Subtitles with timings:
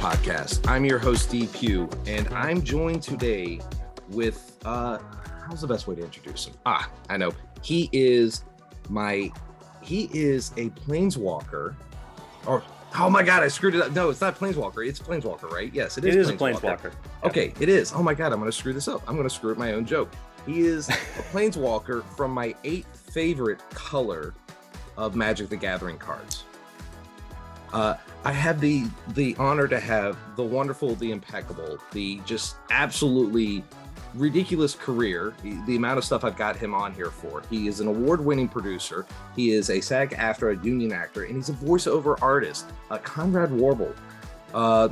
[0.00, 0.66] podcast.
[0.66, 3.60] I'm your host, Steve Pugh, and I'm joined today
[4.08, 4.96] with uh
[5.46, 6.54] how's the best way to introduce him?
[6.64, 7.32] Ah, I know.
[7.62, 8.44] He is
[8.88, 9.30] my
[9.82, 11.74] he is a planeswalker.
[12.46, 12.62] Or
[12.98, 13.92] oh my god, I screwed it up.
[13.92, 14.88] No, it's not planeswalker.
[14.88, 15.70] It's planeswalker, right?
[15.74, 16.16] Yes, it is.
[16.16, 16.94] It is a planeswalker.
[17.24, 17.92] Okay, it is.
[17.92, 19.02] Oh my god, I'm gonna screw this up.
[19.06, 20.10] I'm gonna screw up my own joke.
[20.46, 20.92] He is a
[21.30, 24.32] planeswalker from my eighth favorite color
[24.96, 26.44] of Magic the Gathering cards.
[27.72, 28.84] Uh, I have the
[29.14, 33.64] the honor to have the wonderful, the impeccable, the just absolutely
[34.14, 35.34] ridiculous career.
[35.42, 37.42] The, amount of stuff I've got him on here for.
[37.48, 39.06] He is an award-winning producer.
[39.36, 42.66] He is a SAG-AFTRA a union actor, and he's a voiceover artist.
[42.90, 43.94] Uh, Conrad Warble.
[44.52, 44.88] Uh,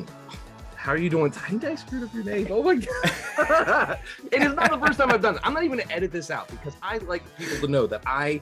[0.76, 1.32] how are you doing?
[1.32, 2.46] I think I screwed up your name.
[2.50, 3.98] Oh my god!
[4.32, 5.40] it is not the first time I've done it.
[5.42, 8.40] I'm not even gonna edit this out because I like people to know that I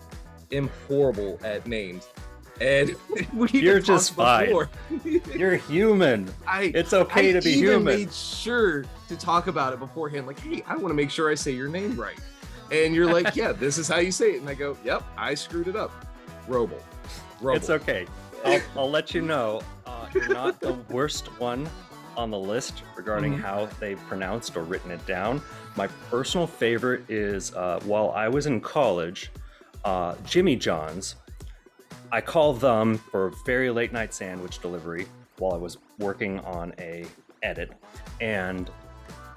[0.53, 2.09] am horrible at names.
[2.61, 2.97] And
[3.35, 4.55] we You're just fine.
[5.35, 6.33] You're human.
[6.47, 7.85] I, it's okay I to be even human.
[7.85, 10.27] made sure to talk about it beforehand.
[10.27, 12.19] Like, hey, I want to make sure I say your name right.
[12.73, 14.41] And you're like, yeah, this is how you say it.
[14.41, 15.93] And I go, yep, I screwed it up.
[16.49, 16.81] Roble.
[17.41, 17.57] Roble.
[17.57, 18.07] It's okay.
[18.45, 19.61] I'll, I'll let you know.
[19.87, 21.69] Uh, you're not the worst one
[22.17, 23.41] on the list regarding Mhm.
[23.43, 25.43] how they pronounced or written it down.
[25.77, 29.31] My personal favorite is uh, while I was in college,
[29.85, 31.17] uh, Jimmy John's.
[32.17, 35.05] I call them for very late night sandwich delivery
[35.37, 37.05] while I was working on a
[37.43, 37.73] edit,
[38.23, 38.71] and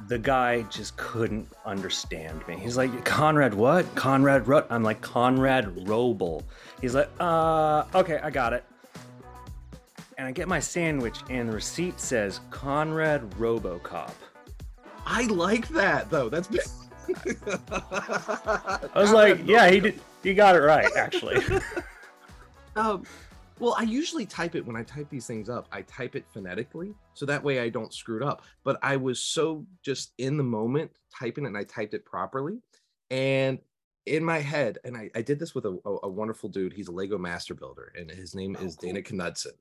[0.08, 2.56] the guy just couldn't understand me.
[2.56, 3.94] He's like, Conrad, what?
[3.96, 4.66] Conrad Rut?
[4.70, 6.44] I'm like, Conrad Roble.
[6.80, 8.64] He's like, uh, okay, I got it.
[10.18, 14.14] And I get my sandwich, and the receipt says Conrad Robocop.
[15.06, 16.30] I like that though.
[16.30, 16.48] That's.
[17.36, 20.00] I was like, yeah, he did.
[20.24, 21.44] He got it right, actually.
[22.80, 23.04] Um,
[23.60, 25.68] well, I usually type it when I type these things up.
[25.72, 28.42] I type it phonetically, so that way I don't screw it up.
[28.64, 32.62] But I was so just in the moment typing it, and I typed it properly,
[33.12, 33.60] and
[34.06, 36.72] in my head, and I, I did this with a, a, a wonderful dude.
[36.72, 38.94] He's a Lego master builder, and his name Oh, is cool.
[38.94, 39.52] Dana Knudsen.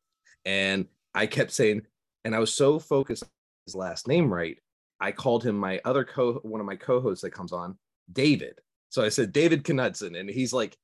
[0.44, 1.82] And I kept saying,
[2.24, 3.28] and I was so focused on
[3.66, 4.58] his last name right,
[5.00, 7.76] I called him my other co one of my co-hosts that comes on,
[8.12, 8.60] David.
[8.90, 10.76] So I said David Knudsen, and he's like,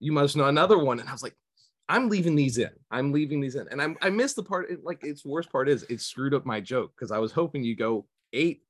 [0.00, 1.34] "You must know another one," and I was like.
[1.88, 2.70] I'm leaving these in.
[2.90, 3.66] I'm leaving these in.
[3.70, 4.70] And I'm, I missed the part.
[4.70, 7.62] It, like its worst part is it screwed up my joke because I was hoping
[7.64, 8.62] you go eight,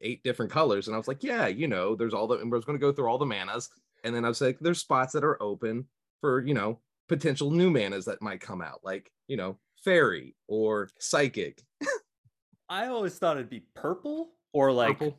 [0.00, 0.86] eight different colors.
[0.86, 2.84] And I was like, yeah, you know, there's all the, and I was going to
[2.84, 3.68] go through all the manas.
[4.04, 5.84] And then I was like, there's spots that are open
[6.20, 10.88] for, you know, potential new manas that might come out, like, you know, fairy or
[10.98, 11.60] psychic.
[12.68, 15.18] I always thought it'd be purple or like Purple,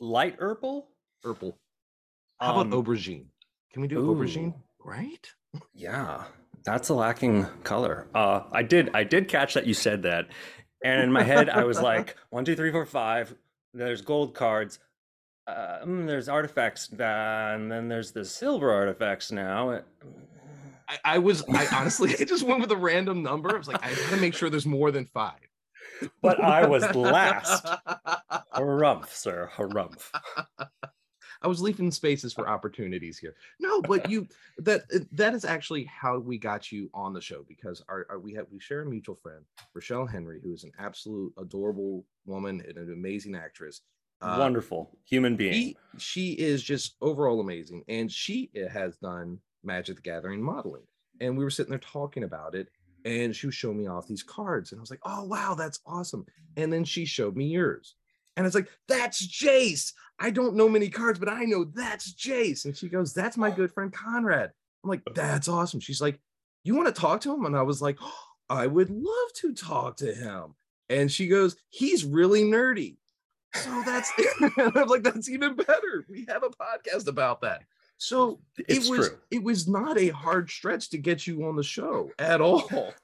[0.00, 0.88] light purple.
[1.22, 1.58] purple.
[2.40, 3.26] How Um, about aubergine?
[3.72, 4.54] Can we do aubergine?
[4.82, 5.28] Right?
[5.72, 6.24] Yeah,
[6.64, 8.06] that's a lacking color.
[8.14, 10.28] Uh, I did, I did catch that you said that,
[10.82, 13.34] and in my head I was like, one, two, three, four, five.
[13.72, 14.78] There's gold cards.
[15.46, 19.80] Uh, mm, there's artifacts, and then there's the silver artifacts now.
[20.88, 23.54] I, I was, I honestly, I just went with a random number.
[23.54, 25.38] I was like, I gotta make sure there's more than five.
[26.22, 27.64] But I was last.
[28.54, 30.10] Harumph, sir, harumph.
[31.44, 33.34] I was leaving spaces for opportunities here.
[33.60, 34.26] No, but you
[34.58, 34.82] that
[35.12, 38.46] that is actually how we got you on the show because our, our we have
[38.50, 39.44] we share a mutual friend,
[39.74, 43.82] Rochelle Henry, who is an absolute adorable woman and an amazing actress.
[44.22, 45.52] Uh, Wonderful human being.
[45.52, 50.84] She, she is just overall amazing, and she has done Magic the Gathering modeling.
[51.20, 52.68] And we were sitting there talking about it,
[53.04, 55.80] and she was showing me off these cards, and I was like, "Oh wow, that's
[55.84, 56.24] awesome!"
[56.56, 57.96] And then she showed me yours,
[58.36, 62.64] and it's like, "That's Jace." I don't know many cards, but I know that's Jace.
[62.64, 64.50] And she goes, "That's my good friend Conrad."
[64.82, 66.20] I'm like, "That's awesome." She's like,
[66.62, 69.54] "You want to talk to him?" And I was like, oh, "I would love to
[69.54, 70.54] talk to him."
[70.88, 72.96] And she goes, "He's really nerdy."
[73.54, 74.10] So that's
[74.58, 76.04] I'm like, that's even better.
[76.08, 77.62] We have a podcast about that.
[77.98, 79.18] So It's it was true.
[79.30, 82.68] it was not a hard stretch to get you on the show at all.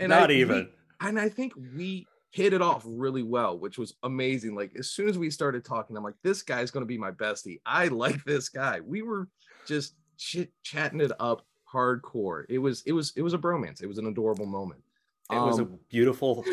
[0.00, 0.68] And Not I, we- even.
[1.00, 4.56] and I think we hit it off really well, which was amazing.
[4.56, 7.60] Like as soon as we started talking, I'm like, this guy's gonna be my bestie.
[7.64, 8.80] I like this guy.
[8.80, 9.28] We were
[9.66, 12.44] just chit chatting it up hardcore.
[12.48, 13.82] It was it was it was a bromance.
[13.82, 14.82] It was an adorable moment.
[15.30, 16.44] It was a Um, beautiful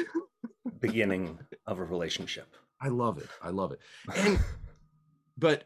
[0.80, 2.56] beginning of a relationship.
[2.80, 3.28] I love it.
[3.42, 3.80] I love it.
[4.16, 4.40] And
[5.38, 5.64] but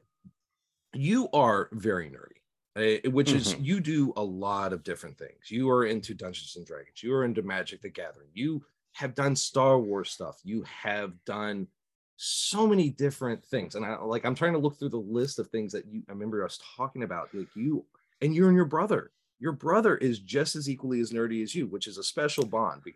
[0.93, 3.65] you are very nerdy, uh, which is Mhm.
[3.65, 5.51] you do a lot of different things.
[5.51, 7.03] You are into Dungeons and Dragons.
[7.03, 8.29] You are into Magic the Gathering.
[8.33, 8.63] You
[8.95, 10.39] have done Star Wars stuff.
[10.43, 11.67] You have done
[12.15, 13.75] so many different things.
[13.75, 16.13] And I like I'm trying to look through the list of things that you I
[16.13, 17.29] remember us talking about.
[17.33, 17.85] Like you
[18.21, 19.11] and you and your brother.
[19.39, 22.83] Your brother is just as equally as nerdy as you, which is a special bond.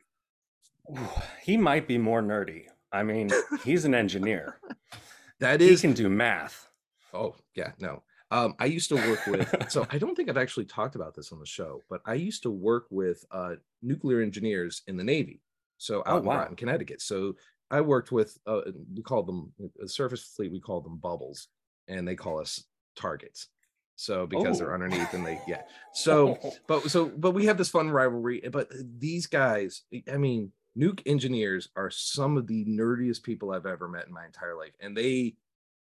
[1.43, 2.65] He might be more nerdy.
[2.91, 3.29] I mean,
[3.63, 4.59] he's an engineer.
[5.39, 6.69] that is he can do math.
[7.13, 8.03] Oh yeah, no.
[8.31, 9.69] Um, I used to work with.
[9.71, 12.43] so I don't think I've actually talked about this on the show, but I used
[12.43, 15.41] to work with uh, nuclear engineers in the Navy.
[15.79, 16.29] So Oh, out in.
[16.29, 17.01] Groton, Connecticut.
[17.01, 17.35] So
[17.71, 18.37] I worked with.
[18.45, 18.61] Uh,
[18.95, 20.51] we called them the surface fleet.
[20.51, 21.47] We called them bubbles,
[21.87, 22.63] and they call us
[22.95, 23.47] targets.
[23.95, 24.73] So because they're Oh.
[24.75, 25.63] underneath, and they yeah.
[25.93, 26.37] So
[26.67, 29.81] but so but we have this fun rivalry but these guys
[30.11, 34.23] i mean nuke engineers are some of the nerdiest people i've ever met in my
[34.25, 35.35] entire life and they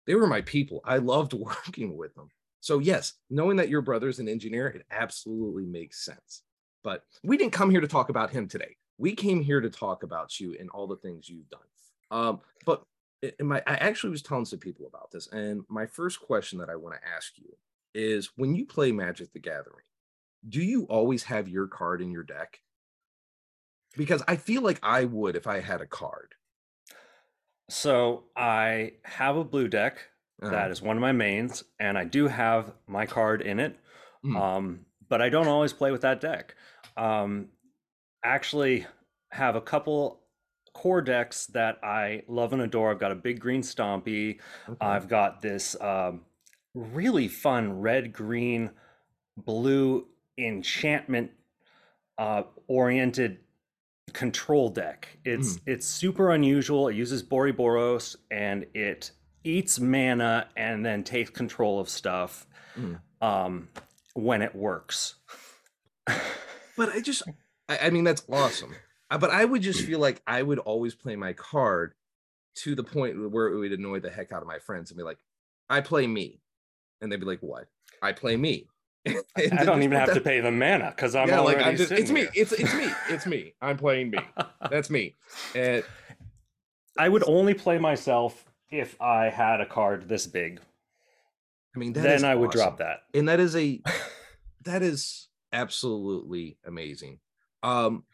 [0.06, 2.29] they were my people i loved working with them
[2.61, 6.43] so yes knowing that your brother's an engineer it absolutely makes sense
[6.83, 10.03] but we didn't come here to talk about him today we came here to talk
[10.03, 11.61] about you and all the things you've done
[12.11, 12.83] um but
[13.41, 16.77] my i actually was telling some people about this and my first question that i
[16.77, 17.56] want to ask you
[17.95, 19.85] is when you play magic the gathering
[20.47, 22.61] do you always have your card in your deck?
[23.97, 26.35] Because I feel like I would if I had a card.
[27.69, 29.99] So I have a blue deck
[30.41, 33.77] Uh, that is one of my mains, and I do have my card in it.
[34.25, 34.37] Mm.
[34.37, 36.55] Um, but I don't always play with that deck.
[36.97, 37.49] Um,
[38.25, 38.87] actually,
[39.31, 40.20] have a couple
[40.73, 42.91] core decks that I love and adore.
[42.91, 44.38] I've got a big green Stompy.
[44.69, 44.76] okay.
[44.81, 46.23] I've got this um,
[46.75, 48.70] really fun red, green,
[49.37, 50.06] blue
[50.38, 51.31] enchantment
[52.17, 53.38] uh, oriented
[54.12, 55.19] control deck.
[55.25, 56.88] It's it's super unusual.
[56.88, 59.11] It uses Boriboros and it
[59.44, 62.47] eats mana and then takes control of stuff
[62.79, 63.00] Mm.
[63.20, 63.69] um,
[64.15, 65.17] when it works.
[66.76, 67.23] but I just,
[67.69, 68.75] I, I mean, that's awesome.
[69.11, 71.94] But I would just feel like I would always play my card
[72.56, 75.05] to the point where it would annoy the heck out of my friends and be
[75.05, 75.19] like,
[75.70, 76.41] I play me.
[77.00, 77.69] And they'd be like, what?
[78.03, 78.69] I play me.
[79.06, 81.76] I don't even have that- to pay the mana because I'm yeah, already like I'm
[81.76, 82.26] just, it's me.
[82.35, 82.88] It's it's me.
[83.09, 83.55] It's me.
[83.62, 84.19] I'm playing me.
[84.69, 85.15] That's me.
[85.55, 85.85] And
[86.99, 90.61] I would only play myself if I had a card this big.
[91.75, 92.61] I mean, that is then I would awesome.
[92.61, 93.03] drop that.
[93.15, 93.81] and that is a
[94.65, 97.20] that is absolutely amazing
[97.62, 98.05] um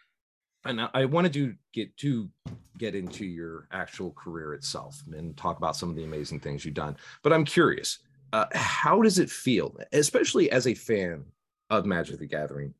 [0.64, 2.30] and I- wanted to get to
[2.78, 6.74] get into your actual career itself and talk about some of the amazing things you've
[6.74, 7.98] done but i'm curious
[8.32, 11.24] uh, how does it feel especially as a fan
[11.70, 12.74] of magic the gathering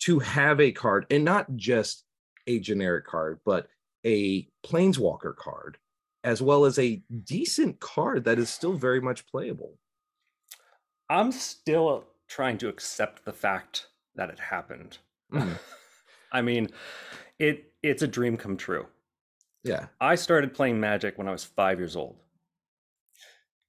[0.00, 2.04] to have a card and not just
[2.46, 3.68] a generic card but
[4.04, 5.78] a planeswalker card
[6.24, 9.78] as well as a decent card that is still very much playable
[11.10, 14.98] I'm still trying to accept the fact that it happened.
[15.32, 15.58] Mm,
[16.32, 16.68] I mean,
[17.38, 18.86] it it's a dream come true.
[19.64, 22.16] yeah I started playing Magic when I was five years old.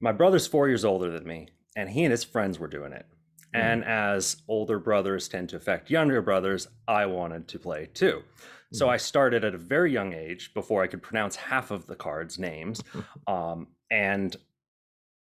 [0.01, 3.05] My brother's four years older than me, and he and his friends were doing it.
[3.53, 3.59] Mhm.
[3.59, 8.23] And as older brothers tend to affect younger brothers, I wanted to play too.
[8.71, 8.89] So Mhm.
[8.91, 12.37] I started at a very young age before I could pronounce half of the cards'
[12.39, 12.81] names,
[13.27, 14.35] um, and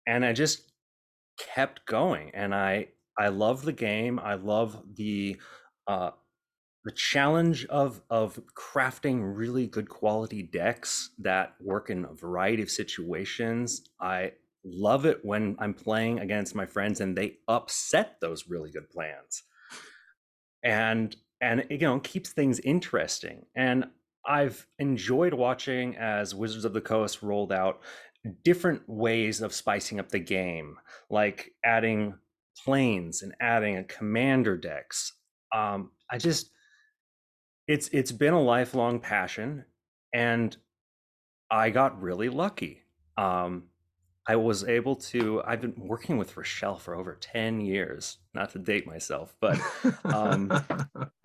[0.06, 0.73] and I just
[1.38, 2.31] kept going.
[2.34, 2.88] And I
[3.19, 4.19] I love the game.
[4.19, 5.40] I love the
[5.87, 6.12] uh,
[6.84, 12.70] the challenge of of crafting really good quality decks that work in a variety of
[12.70, 13.82] situations.
[14.01, 14.32] I
[14.65, 19.44] love it when I'm playing against my friends and they upset those really good plans.
[20.62, 23.46] And and you know, keeps things interesting.
[23.56, 23.86] And
[24.24, 27.81] I've enjoyed watching as Wizards of the Coast rolled out
[28.44, 30.77] different ways of spicing up the game,
[31.10, 32.15] like adding
[32.65, 35.15] planes and adding a commander decks.
[35.53, 36.51] Um, I just
[37.72, 39.64] it's it's been a lifelong passion
[40.12, 40.55] and
[41.50, 42.82] I got really lucky.
[43.17, 43.64] Um,
[44.29, 48.58] I was able to I've been working with Rochelle for over 10 years, not to
[48.58, 49.58] date myself, but
[50.05, 50.52] um,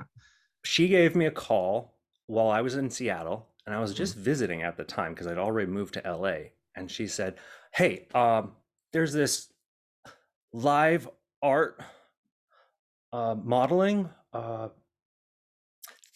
[0.64, 4.64] she gave me a call while I was in Seattle and I was just visiting
[4.64, 7.36] at the time because I'd already moved to LA and she said,
[7.74, 8.54] "Hey, um,
[8.94, 9.52] there's this
[10.54, 11.10] live
[11.44, 11.82] art
[13.12, 14.70] uh, modeling uh,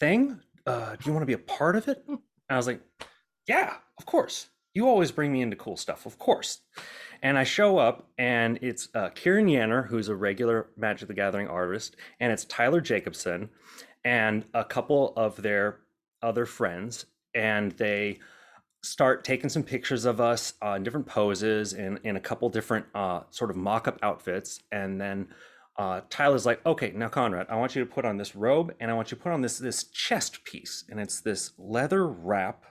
[0.02, 0.40] thing.
[0.66, 2.82] Uh, do you want to be a part of it?" And I was like,
[3.46, 4.48] "Yeah, of course.
[4.74, 6.60] You always bring me into cool stuff, of course."
[7.22, 11.46] And I show up, and it's uh, Kieran Yanner, who's a regular Magic the Gathering
[11.46, 13.48] artist, and it's Tyler Jacobson,
[14.04, 15.78] and a couple of their
[16.20, 18.18] other friends, and they
[18.82, 22.84] start taking some pictures of us uh, in different poses and in a couple different
[22.94, 25.28] uh, sort of mock-up outfits and then
[25.78, 28.90] uh, tyler's like okay now conrad i want you to put on this robe and
[28.90, 32.64] i want you to put on this this chest piece and it's this leather wrap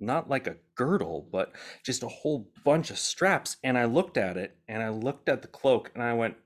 [0.00, 1.52] not like a girdle but
[1.84, 5.42] just a whole bunch of straps and i looked at it and i looked at
[5.42, 6.36] the cloak and i went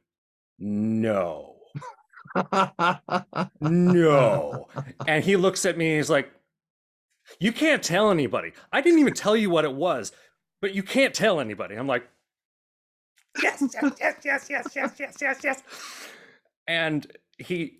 [0.58, 1.56] no
[3.60, 4.68] no
[5.06, 6.30] and he looks at me and he's like
[7.40, 8.52] You can't tell anybody.
[8.72, 10.12] I didn't even tell you what it was,
[10.60, 11.74] but you can't tell anybody.
[11.76, 12.08] I'm like,
[13.42, 15.62] yes, yes, yes, yes, yes, yes, yes, yes, yes.
[16.66, 17.06] And
[17.38, 17.78] he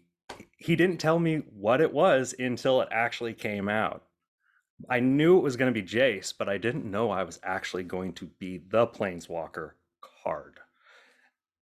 [0.57, 4.05] he didn't tell me what it was until it actually came out.
[4.89, 7.85] I knew it was going to be Jace, but I didn't know I was actually
[7.85, 9.73] going to be the Planeswalker
[10.25, 10.59] card.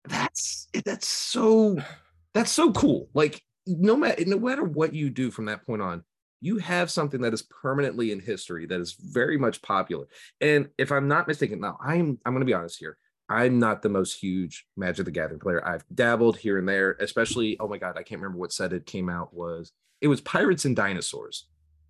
[0.06, 1.78] That's eh, that's so
[2.34, 3.10] that's so cool.
[3.14, 6.04] Like no matter no matter what you do from that point on,
[6.42, 10.06] you have something that is permanently in history that is very much popular.
[10.40, 12.98] And if I'm not mistaken, now I'm I'm going to be honest here.
[13.30, 15.66] I'm not the most huge Magic the Gathering player.
[15.66, 18.86] I've dabbled here and there, especially oh my god, I can't remember what set it
[18.86, 19.72] came out was.
[20.02, 21.46] It was Pirates and Dinosaurs.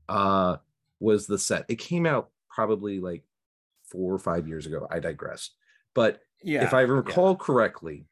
[0.10, 0.58] Uh
[1.00, 1.66] was the set.
[1.68, 3.24] It came out probably like
[3.92, 4.88] 4 or 5 years ago.
[4.90, 5.52] I digress.
[5.94, 7.38] But yeah, if I recall yeah.
[7.40, 8.08] correctly,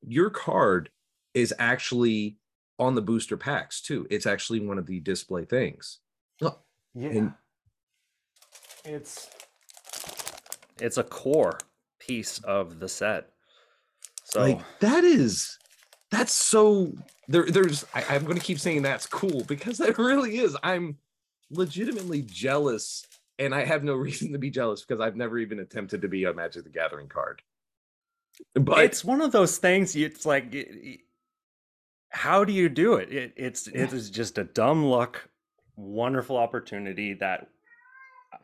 [0.00, 0.90] your card
[1.34, 2.38] is actually
[2.78, 4.06] on the booster packs too.
[4.10, 5.98] It's actually one of the display things.
[6.42, 6.58] Oh,
[6.94, 7.08] yeah.
[7.10, 7.32] And,
[8.84, 9.28] it's
[10.80, 11.58] it's a core
[12.00, 13.30] piece of the set.
[14.24, 15.58] So like that is
[16.10, 16.92] that's so
[17.28, 20.56] there there's I, I'm gonna keep saying that's cool because that really is.
[20.62, 20.98] I'm
[21.50, 23.06] legitimately jealous
[23.40, 26.24] and I have no reason to be jealous because I've never even attempted to be
[26.24, 27.42] a Magic the Gathering card.
[28.54, 29.96] But it's one of those things.
[29.96, 30.54] It's like,
[32.10, 33.12] how do you do it?
[33.12, 35.28] it it's it is just a dumb luck,
[35.76, 37.48] wonderful opportunity that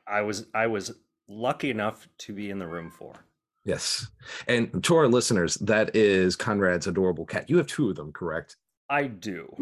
[0.06, 0.92] I was I was
[1.28, 3.25] lucky enough to be in the room for.
[3.66, 4.06] Yes,
[4.46, 7.50] and to our listeners, that is Conrad's adorable cat.
[7.50, 8.56] You have two of them, correct?
[8.88, 9.52] I do.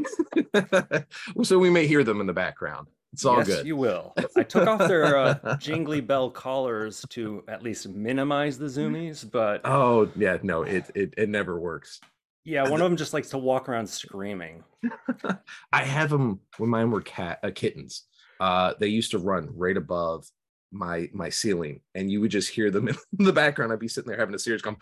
[1.42, 2.88] so we may hear them in the background.
[3.14, 3.48] It's all good.
[3.48, 3.66] yes, good.
[3.66, 4.12] You will.
[4.36, 9.60] I took off their uh, jingly bell collars to at least minimize the zoomies, but
[9.64, 12.00] oh yeah, no, it it it never works.
[12.44, 14.64] Yeah, one of them just likes to walk around screaming.
[15.72, 18.02] I have them when mine were cat uh, kittens.
[18.40, 20.26] Uh, they used to run right above
[20.74, 22.88] my my ceiling, and you would just hear them
[23.18, 23.72] in the background.
[23.72, 24.76] I'd be sitting there having a serious come,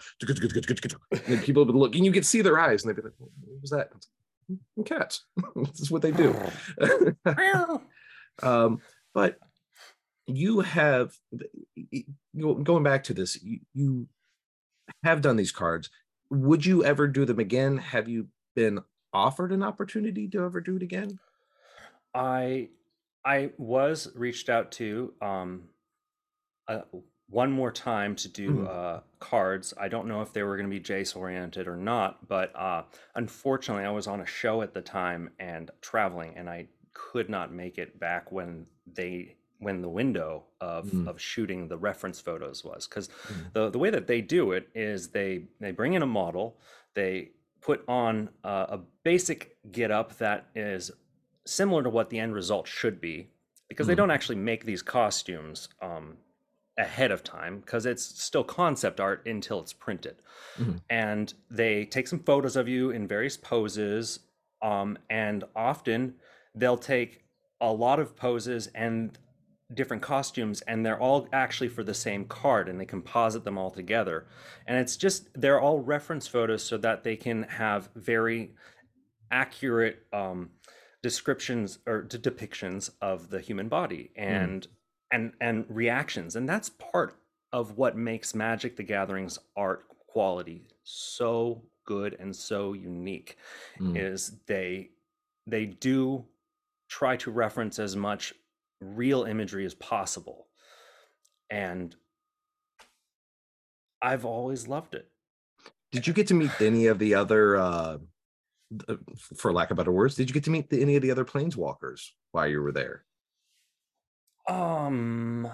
[1.26, 3.60] and people would look, and you could see their eyes, and they'd be like, "What
[3.60, 3.90] was that?"
[4.84, 5.24] Cats.
[5.56, 6.34] this is what they do.
[8.42, 8.80] Um,
[9.12, 9.36] but
[10.26, 11.12] you have
[12.34, 14.08] going back to this, you, you
[15.04, 15.90] have done these cards.
[16.30, 17.76] Would you ever do them again?
[17.76, 18.80] Have you been
[19.12, 21.18] offered an opportunity to ever do it again?
[22.14, 22.70] I
[23.24, 25.68] I was reached out to um
[26.68, 26.80] uh,
[27.28, 28.66] one more time to do mm-hmm.
[28.68, 29.72] uh, cards.
[29.80, 32.82] I don't know if they were going to be Jace oriented or not, but uh,
[33.14, 37.52] unfortunately, I was on a show at the time and traveling, and I could not
[37.52, 41.06] make it back when they when the window of, mm.
[41.06, 43.52] of shooting the reference photos was because mm.
[43.52, 46.58] the, the way that they do it is they they bring in a model
[46.94, 50.90] they put on uh, a basic get up that is
[51.46, 53.28] similar to what the end result should be
[53.68, 53.90] because mm.
[53.90, 56.16] they don't actually make these costumes um,
[56.78, 60.16] ahead of time because it's still concept art until it's printed
[60.58, 60.76] mm-hmm.
[60.88, 64.20] and they take some photos of you in various poses
[64.62, 66.14] um, and often
[66.54, 67.24] they'll take
[67.60, 69.18] a lot of poses and
[69.74, 73.70] different costumes and they're all actually for the same card and they composite them all
[73.70, 74.26] together
[74.66, 78.54] and it's just they're all reference photos so that they can have very
[79.30, 80.50] accurate um,
[81.02, 84.22] descriptions or d- depictions of the human body hmm.
[84.22, 84.70] and mm.
[85.12, 87.16] And and reactions and that's part
[87.52, 93.36] of what makes magic the gatherings art quality so good and so unique
[93.78, 93.96] mm.
[93.96, 94.90] is they
[95.46, 96.24] they do
[96.88, 98.34] try to reference as much
[98.80, 100.46] real imagery as possible.
[101.50, 101.94] And
[104.00, 105.08] I've always loved it.
[105.90, 107.98] Did you get to meet any of the other, uh,
[109.36, 111.24] for lack of better words, did you get to meet the, any of the other
[111.24, 113.04] planeswalkers while you were there?
[114.48, 115.50] Um,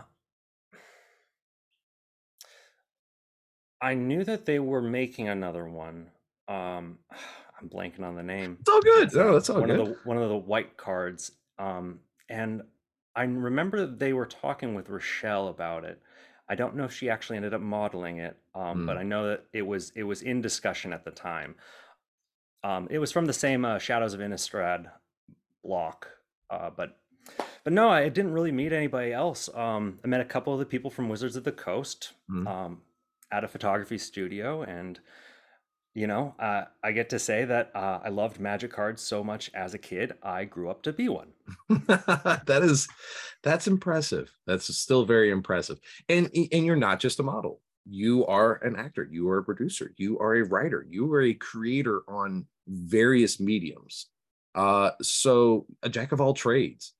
[3.81, 6.11] I knew that they were making another one.
[6.49, 6.99] Um,
[7.61, 8.57] I'm blanking on the name.
[8.61, 9.13] It's all good.
[9.15, 9.81] No, that's all one good.
[9.81, 11.33] Of the, one of the white cards.
[11.59, 12.63] Um, and
[13.17, 16.01] I remember they were talking with Rochelle about it.
[16.49, 18.87] I don't know if she actually ended up modeling it, um, mm.
[18.87, 21.57] but I know that it was it was in discussion at the time.
[22.63, 24.87] Um, it was from the same uh, Shadows of Innistrad
[25.65, 26.09] block,
[26.49, 26.97] uh, but
[27.65, 29.49] but no, I didn't really meet anybody else.
[29.55, 32.77] Um, I met a couple of the people from Wizards of the Coast mm.
[33.33, 35.01] at a photography studio, and
[35.99, 39.51] you know, uh, I get to say that uh, I loved Magic cards so much
[39.53, 40.13] as a kid.
[40.23, 41.33] I grew up to be one.
[41.69, 42.87] that is,
[43.43, 44.31] that's impressive.
[44.47, 45.81] That's still very impressive.
[46.09, 47.63] And and you're not just a model.
[47.85, 49.09] You are an actor.
[49.11, 49.93] You are a producer.
[49.97, 50.87] You are a writer.
[50.89, 54.07] You are a creator on various mediums.
[54.55, 56.93] Uh, so a jack of all trades.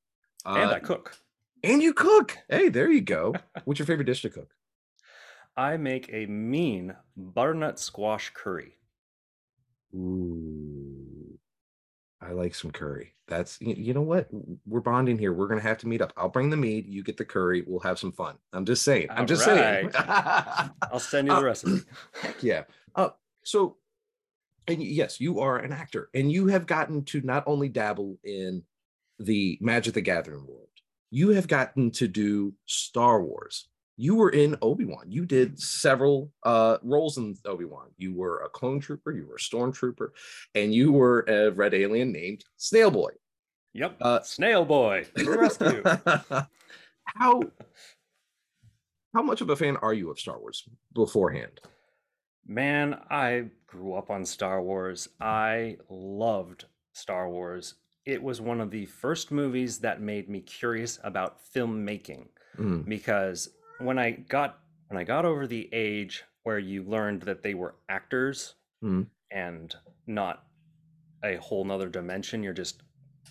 [0.47, 1.19] Uh, and I cook.
[1.63, 2.39] And you cook.
[2.49, 3.35] Hey, there you go.
[3.65, 4.51] What's your favorite dish to cook?
[5.57, 8.79] I make a mean butternut squash curry.
[9.95, 11.39] Ooh,
[12.21, 13.15] I like some curry.
[13.27, 14.29] That's you, know what?
[14.67, 15.33] We're bonding here.
[15.33, 16.13] We're gonna have to meet up.
[16.17, 16.87] I'll bring the meat.
[16.87, 17.65] You get the curry.
[17.67, 18.37] We'll have some fun.
[18.53, 19.09] I'm just saying.
[19.11, 19.91] I'm All just saying.
[19.95, 21.81] I'll send you the Uh, recipe.
[22.23, 22.63] Heck yeah.
[22.95, 23.11] Uh,
[23.43, 23.77] so,
[24.67, 28.63] and yes, you are an actor, and you have gotten to not only dabble in
[29.19, 30.69] the Magic the Gathering world,
[31.11, 33.69] you have gotten to do Star Wars.
[33.97, 35.07] You were in Obi Wan.
[35.09, 37.89] You did several uh, roles in Obi Wan.
[37.97, 40.11] You were a clone trooper, you were a stormtrooper,
[40.55, 43.11] and you were a red alien named Snail Boy.
[43.75, 43.97] Yep.
[44.01, 45.83] Uh, Snail boy rescue.
[47.05, 47.43] how
[49.15, 51.61] how much of a fan are you of Star Wars beforehand?
[52.47, 55.09] Man, I grew up on Star Wars.
[55.21, 57.75] I loved Star Wars.
[58.09, 63.51] It was one of the first movies that made me curious about filmmaking Mm, because
[63.79, 67.77] when I got when I got over the age where you learned that they were
[67.89, 70.45] actors mm, and not
[71.23, 72.83] a whole nother dimension you're just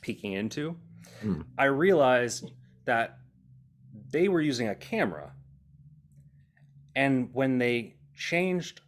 [0.02, 0.78] peeking into,
[1.22, 1.42] Hmm.
[1.58, 2.52] I realized
[2.86, 3.18] that
[4.12, 5.32] they were using a camera.
[6.96, 8.82] And when they changed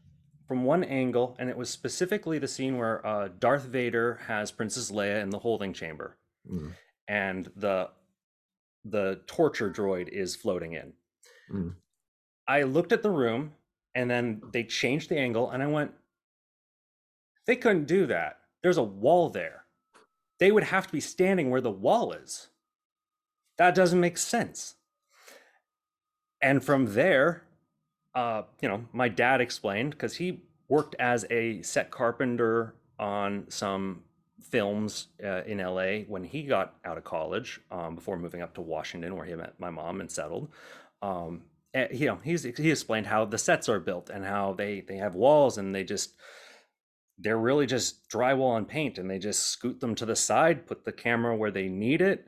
[0.50, 4.90] from one angle, and it was specifically the scene where uh, Darth Vader has Princess
[4.90, 6.18] Leia in the holding chamber,
[6.52, 6.74] mm,
[7.08, 7.90] and the
[8.84, 10.94] the torture droid is floating in.
[11.54, 11.76] mm.
[12.48, 13.54] I looked at the room,
[13.94, 15.92] and then they changed the angle, and I went,
[17.46, 18.40] they couldn't do that.
[18.64, 19.66] There's a wall there.
[20.40, 22.48] They would have to be standing where the wall is.
[23.60, 24.76] That doesn't make sense.
[26.42, 27.44] And from there,
[28.20, 34.04] uh, you know, my dad explained because he worked as a set carpenter on some
[34.42, 38.62] films uh, in LA when he got out of college um, before moving up to
[38.62, 40.50] Washington, where he met my mom and settled.
[41.02, 44.82] Um, and, you know, he's he explained how the sets are built and how they
[44.82, 46.16] they have walls and they just
[47.20, 50.84] they're really just drywall and paint and they just scoot them to the side, put
[50.84, 52.26] the camera where they need it,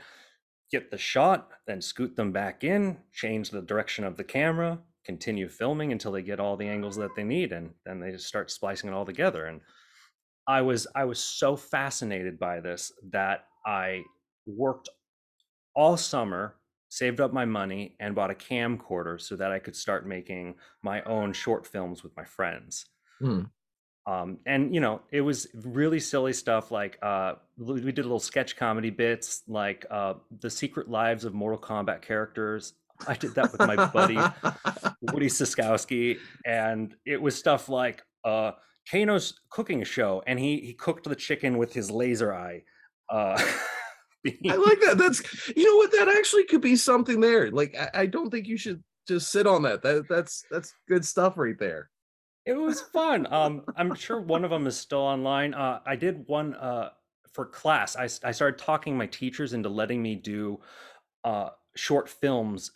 [0.72, 5.48] get the shot, then scoot them back in, change the direction of the camera, continue
[5.50, 8.52] filming until they get all the angles that they need, and then they just start
[8.52, 9.46] splicing it all together.
[9.46, 9.62] And
[10.48, 14.04] I was I was so fascinated by this that I
[14.46, 14.90] worked
[15.76, 16.58] all summer,
[16.90, 21.02] saved up my money, and bought a camcorder so that I could start making my
[21.04, 22.88] own short films with my friends
[23.20, 23.44] Hmm.
[24.08, 28.20] um, and you know it was really silly stuff like uh, we we did little
[28.20, 32.74] sketch comedy bits like uh, the secret lives of mortal kombat characters
[33.08, 34.18] i did that with my buddy
[35.14, 38.52] woody siskowski and it was stuff like uh,
[38.90, 42.62] kano's cooking show and he he cooked the chicken with his laser eye
[43.10, 43.42] uh,
[44.26, 44.98] I like that.
[44.98, 45.22] That's
[45.56, 47.52] you know what that actually could be something there.
[47.52, 49.82] Like I, I don't think you should just sit on that.
[49.82, 51.90] That that's that's good stuff right there.
[52.46, 53.32] It was fun.
[53.32, 55.54] Um, I'm sure one of them is still online.
[55.54, 56.90] Uh, I did one uh,
[57.34, 57.96] for class.
[57.96, 60.60] I I started talking my teachers into letting me do
[61.24, 62.72] uh, short films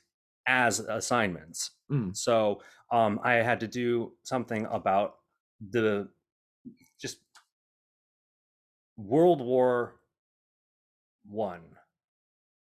[0.48, 1.72] as assignments.
[1.92, 2.16] Mm.
[2.16, 5.16] So um, I had to do something about
[5.72, 6.08] the
[7.00, 7.18] just
[8.98, 9.96] World War
[11.28, 11.62] One,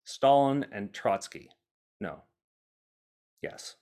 [0.05, 1.49] Stalin and Trotsky.
[1.99, 2.23] No.
[3.41, 3.75] Yes.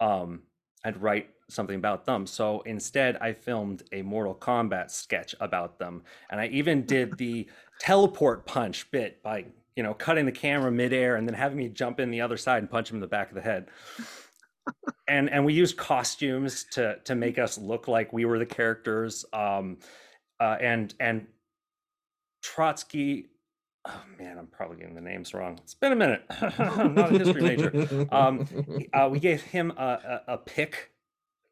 [0.00, 0.42] Um,
[0.84, 2.26] I'd write something about them.
[2.26, 7.48] So instead, I filmed a Mortal Kombat sketch about them, and I even did the
[7.80, 9.46] teleport punch bit by
[9.76, 12.58] you know cutting the camera midair and then having me jump in the other side
[12.58, 13.68] and punch him in the back of the head.
[15.08, 19.24] and and we used costumes to to make us look like we were the characters.
[19.32, 19.78] Um,
[20.40, 21.26] uh, and and
[22.42, 23.26] Trotsky.
[23.86, 25.58] Oh man, I'm probably getting the names wrong.
[25.62, 26.24] It's been a minute.
[26.58, 28.46] I'm not a history major um,
[28.92, 30.90] uh, we gave him a, a, a pick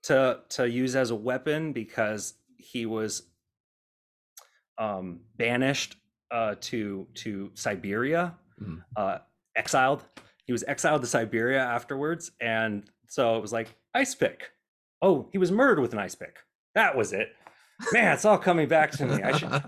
[0.04, 3.22] to to use as a weapon because he was
[4.78, 5.96] um, banished
[6.30, 8.82] uh, to to Siberia, Mhm.
[8.96, 9.18] uh,
[9.56, 10.02] exiled.
[10.46, 14.50] He was exiled to Siberia afterwards, and so it was like ice pick.
[15.02, 16.36] Oh, he was murdered with an ice pick.
[16.74, 17.28] That was it.
[17.92, 19.22] Man, it's all coming back to me.
[19.22, 19.62] I should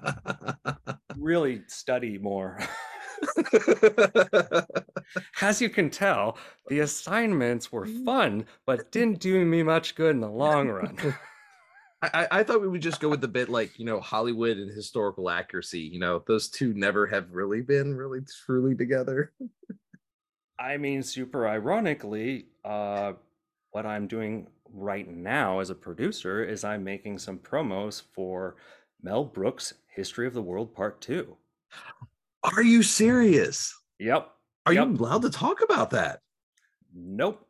[1.16, 2.58] really study more.
[5.40, 6.36] As you can tell,
[6.68, 10.96] the assignments were fun, but didn't do me much good in the long run.
[12.02, 14.70] I, I thought we would just go with the bit like you know Hollywood and
[14.70, 15.80] historical accuracy.
[15.80, 19.32] You know those two never have really been really truly together.
[20.58, 23.14] I mean, super ironically, uh,
[23.72, 28.56] what I'm doing right now as a producer is I'm making some promos for
[29.02, 31.36] Mel Brooks' History of the World Part 2.
[32.42, 33.74] Are you serious?
[33.98, 34.30] Yep.
[34.66, 34.86] Are Yep.
[34.88, 36.20] you allowed to talk about that?
[36.94, 37.45] Nope.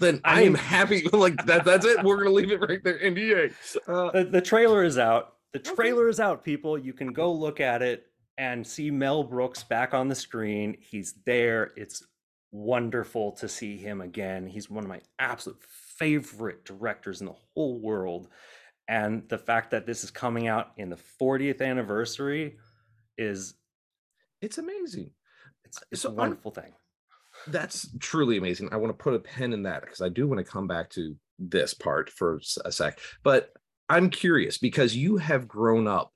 [0.00, 1.08] Then I I, am mean- happy.
[1.12, 1.64] Like that.
[1.64, 2.02] That's it.
[2.02, 2.98] We're gonna leave it right there.
[2.98, 3.52] NDA.
[3.86, 5.34] Uh, The, the trailer is out.
[5.52, 5.74] The Okay.
[5.74, 6.78] trailer is out, people.
[6.78, 8.06] You can go look at it
[8.38, 10.76] and see Mel Brooks back on the screen.
[10.80, 11.72] He's there.
[11.76, 12.02] It's
[12.52, 14.46] wonderful to see him again.
[14.46, 15.62] He's one of my absolute
[15.98, 18.28] favorite directors in the whole world.
[18.88, 22.56] And the fact that this is coming out in the 40th anniversary
[23.18, 23.54] is
[24.40, 25.10] it's amazing.
[25.64, 26.72] it's, it's So a I'm- wonderful thing.
[27.46, 28.68] That's truly amazing.
[28.72, 30.90] I want to put a pin in that because I do want to come back
[30.90, 32.98] to this part for a sec.
[33.22, 33.52] But
[33.88, 36.12] I'm curious because you have grown up,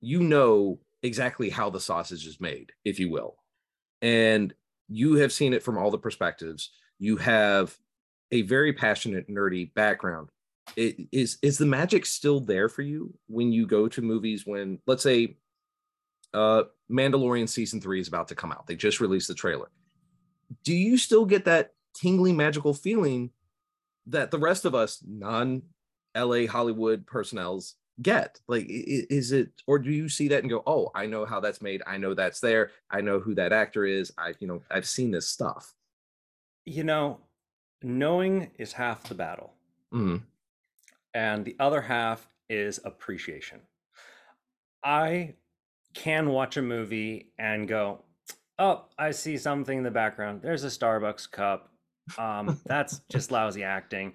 [0.00, 3.36] you know exactly how the sausage is made, if you will.
[4.02, 4.54] And
[4.88, 6.70] you have seen it from all the perspectives.
[6.98, 7.76] You have
[8.30, 10.28] a very passionate, nerdy background.
[10.76, 14.78] It, is is the magic still there for you when you go to movies when
[14.86, 15.36] let's say
[16.32, 18.66] uh Mandalorian season 3 is about to come out.
[18.66, 19.68] They just released the trailer
[20.62, 23.30] do you still get that tingling magical feeling
[24.06, 25.62] that the rest of us non
[26.16, 28.40] LA Hollywood personnels get?
[28.48, 31.62] Like, is it, or do you see that and go, oh, I know how that's
[31.62, 31.82] made.
[31.86, 32.70] I know that's there.
[32.90, 34.12] I know who that actor is.
[34.18, 35.74] I, you know, I've seen this stuff.
[36.66, 37.20] You know,
[37.82, 39.52] knowing is half the battle.
[39.92, 40.22] Mhm.
[41.14, 43.60] and the other half is appreciation.
[44.82, 45.34] I
[45.94, 48.02] can watch a movie and go,
[48.58, 50.42] "Oh, I see something in the background.
[50.42, 51.70] There's a Starbucks cup.
[52.18, 54.14] Um, that's just lousy acting."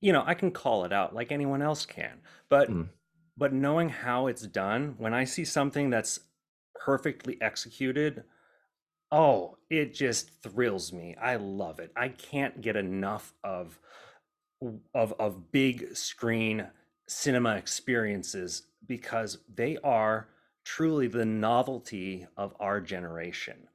[0.00, 2.20] You know, I can call it out like anyone else can.
[2.48, 2.88] But Mm.
[3.36, 6.20] but knowing how it's done, when I see something that's
[6.74, 8.24] perfectly executed,
[9.10, 11.14] oh, it just thrills me.
[11.20, 11.92] I love it.
[11.96, 13.78] I can't get enough of
[14.94, 16.68] of of big screen
[17.08, 20.28] cinema experiences because they are
[20.66, 23.68] truly the novelty of our generation.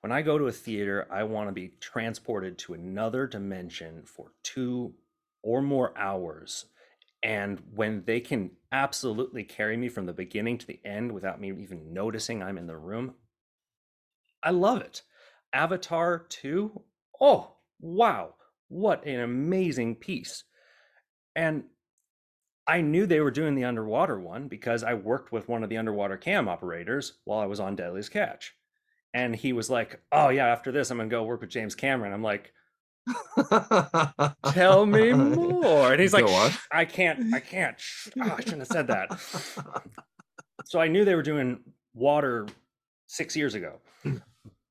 [0.00, 4.32] When I go to a theater, I want to be transported to another dimension for
[4.44, 4.94] 2
[5.42, 6.64] or more hours.
[7.22, 11.48] And when they can absolutely carry me from the beginning to the end without me
[11.50, 13.16] even noticing I'm in the room,
[14.42, 15.02] I love it.
[15.52, 16.82] Avatar 2,
[17.20, 18.36] oh, wow,
[18.68, 20.44] what an amazing piece.
[21.36, 21.64] And
[22.70, 25.76] I knew they were doing the underwater one because I worked with one of the
[25.76, 28.54] underwater cam operators while I was on Deadliest Catch.
[29.12, 31.74] And he was like, Oh, yeah, after this, I'm going to go work with James
[31.74, 32.12] Cameron.
[32.12, 32.52] I'm like,
[34.52, 35.90] Tell me more.
[35.92, 36.50] And he's like, Go.
[36.70, 37.76] I can't, I can't.
[38.20, 39.18] Oh, I shouldn't have said that.
[40.66, 41.58] So I knew they were doing
[41.92, 42.46] water
[43.08, 43.80] six years ago.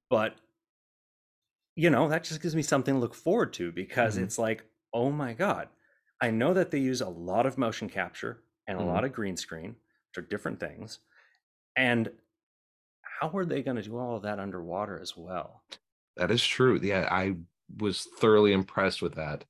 [0.09, 0.35] But,
[1.75, 4.23] you know, that just gives me something to look forward to because Mhm.
[4.23, 5.67] it's like, oh my God,
[6.21, 8.86] I know that they use a lot of motion capture and a Mhm.
[8.86, 9.77] lot of green screen,
[10.10, 10.99] which are different things.
[11.75, 12.19] And
[13.21, 15.63] how are they going to do all of that underwater as well?
[16.15, 16.79] that is true.
[16.82, 17.38] Yeah, I
[17.77, 19.45] was thoroughly impressed with that.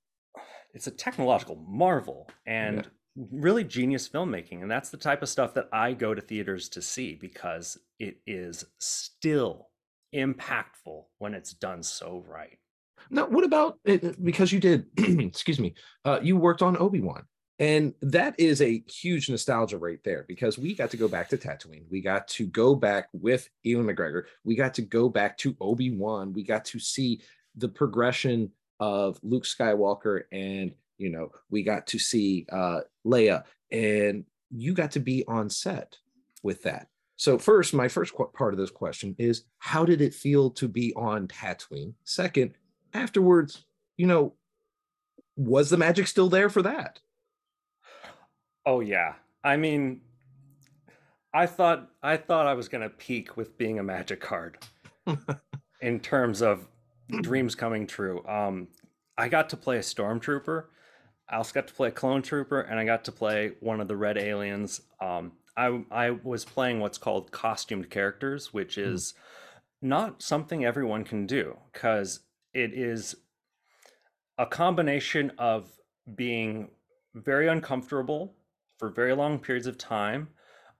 [0.73, 5.67] it's a technological marvel and really genius filmmaking and that's the type of stuff that
[5.73, 9.69] i go to theaters to see because it is still
[10.15, 12.59] impactful when it's done so right
[13.09, 14.23] Now, what about it?
[14.23, 15.73] Because you did, excuse me,
[16.05, 17.23] uh, you worked on Obi Wan,
[17.57, 20.25] and that is a huge nostalgia right there.
[20.27, 23.87] Because we got to go back to Tatooine, we got to go back with Ewan
[23.87, 27.21] McGregor, we got to go back to Obi Wan, we got to see
[27.55, 34.25] the progression of Luke Skywalker, and you know, we got to see uh, Leia, and
[34.51, 35.97] you got to be on set
[36.43, 36.87] with that.
[37.19, 40.93] So first, my first part of this question is, how did it feel to be
[40.95, 41.93] on Tatooine?
[42.05, 42.53] Second,
[42.93, 43.65] afterwards,
[43.97, 44.33] you know,
[45.35, 46.99] was the magic still there for that?
[48.65, 50.01] oh yeah i mean
[51.33, 54.57] i thought i thought i was going to peak with being a magic card
[55.81, 56.67] in terms of
[57.21, 58.67] dreams coming true um
[59.17, 60.65] i got to play a stormtrooper
[61.31, 63.87] I also got to play a clone trooper and I got to play one of
[63.87, 64.81] the red aliens.
[64.99, 69.13] Um, I, I was playing what's called costumed characters, which is
[69.79, 72.21] not something everyone can do because
[72.53, 73.15] it is
[74.37, 75.69] a combination of
[76.15, 76.69] being
[77.13, 78.35] very uncomfortable
[78.77, 80.29] for very long periods of time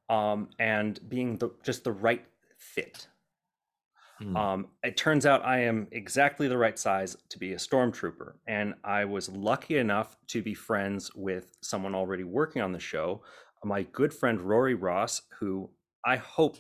[0.10, 2.26] um, and being the, just the right
[2.58, 3.08] fit.
[4.22, 4.36] Mm.
[4.36, 8.74] Um, it turns out I am exactly the right size to be a stormtrooper, and
[8.84, 13.24] I was lucky enough to be friends with someone already working on the show,
[13.64, 15.70] my good friend Rory Ross, who
[16.06, 16.58] I hope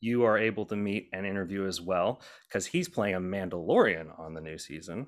[0.00, 4.34] you are able to meet and interview as well, because he's playing a Mandalorian on
[4.34, 5.06] the new season.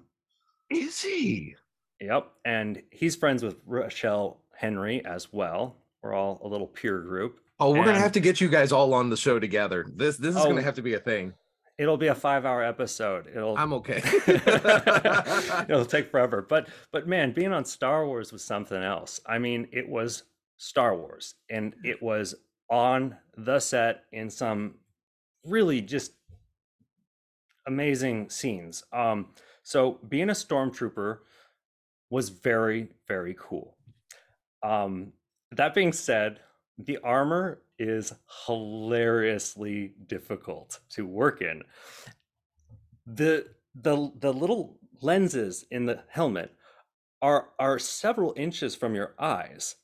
[0.70, 1.55] Is he?
[2.01, 5.77] Yep, and he's friends with Rochelle Henry as well.
[6.03, 7.40] We're all a little peer group.
[7.61, 9.87] Oh, we're gonna have to get you guys all on the show together.
[9.92, 10.48] This this is Oh.
[10.48, 11.35] gonna have to be a thing.
[11.77, 13.27] It'll be a five-hour episode.
[13.35, 13.57] It'll.
[13.57, 14.03] I'm okay.
[15.68, 19.20] it'll take forever, but but man, being on Star Wars was something else.
[19.27, 20.24] I mean, it was
[20.57, 22.35] Star Wars, and it was
[22.70, 24.74] on the set in some
[25.44, 26.12] really just
[27.66, 28.85] amazing scenes.
[28.92, 29.28] Um,
[29.62, 31.18] so being a stormtrooper
[32.11, 33.76] was very very cool.
[34.62, 35.12] Um,
[35.52, 36.40] that being said,
[36.78, 38.12] the armor is
[38.46, 41.62] hilariously difficult to work in.
[43.07, 46.54] The the the little lenses in the helmet
[47.22, 49.76] are are several inches from your eyes.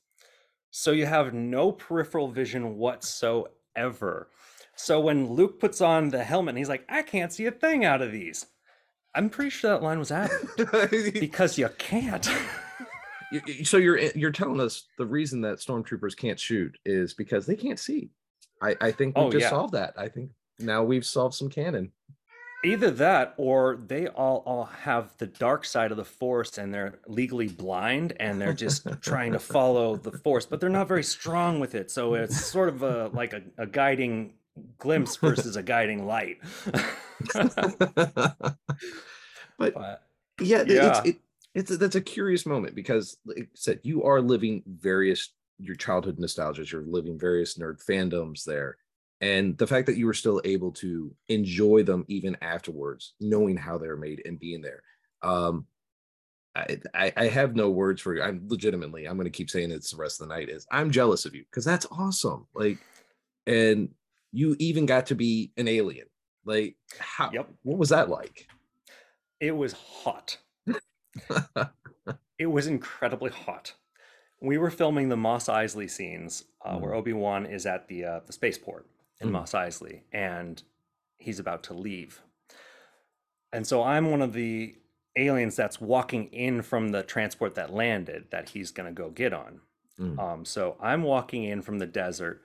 [0.77, 4.27] So you have no peripheral vision whatsoever.
[4.75, 7.85] So when Luke puts on the helmet and he's like, I can't see a thing
[7.85, 8.47] out of these.
[9.15, 10.35] I'm pretty sure that line was added
[11.13, 12.29] because you can't.
[13.63, 17.79] so you're you're telling us the reason that stormtroopers can't shoot is because they can't
[17.79, 18.09] see.
[18.61, 19.49] I I think we Oh, just yeah.
[19.51, 19.93] solved that.
[19.95, 21.93] I think now we've solved some canon.
[22.63, 26.97] Either that or they all, all have the dark side of the force and they're
[27.07, 31.59] legally blind and they're just trying to follow the force, but they're not very strong
[31.59, 31.91] with it.
[31.91, 34.33] So it's sort of a like a, a guiding
[34.79, 36.37] glimpse versus a guiding light.
[37.33, 38.57] but
[39.57, 39.73] but
[40.39, 40.99] yeah, Yeah.
[40.99, 41.17] it's it,
[41.53, 46.17] it's that's a curious moment because like I said you are living various your childhood
[46.17, 48.77] nostalgias you're living various nerd fandoms there
[49.21, 53.77] and the fact that you were still able to enjoy them even afterwards knowing how
[53.77, 54.81] they're made and being there
[55.23, 55.65] um
[56.55, 58.21] I, I, I have no words for you.
[58.21, 60.89] I'm legitimately, I'm going to keep saying it's the rest of the night is I'm
[60.89, 62.47] jealous of you because that's awesome.
[62.55, 62.77] Like,
[63.45, 63.89] and
[64.31, 66.07] you even got to be an alien.
[66.45, 67.49] Like, how, Yep.
[67.63, 68.47] what was that like?
[69.41, 70.37] it was hot.
[72.39, 73.73] it was incredibly hot.
[74.41, 78.19] We were filming the Mos Eisley scenes uh, where Obi Wan is at the uh,
[78.25, 78.85] the spaceport
[79.21, 79.33] in Mm.
[79.33, 80.61] Mos Eisley, and
[81.17, 82.21] he's about to leave.
[83.53, 84.75] And so I'm one of the
[85.15, 89.33] aliens that's walking in from the transport that landed that he's going to go get
[89.33, 89.61] on.
[89.99, 90.19] Mm.
[90.19, 92.43] Um, so I'm walking in from the desert,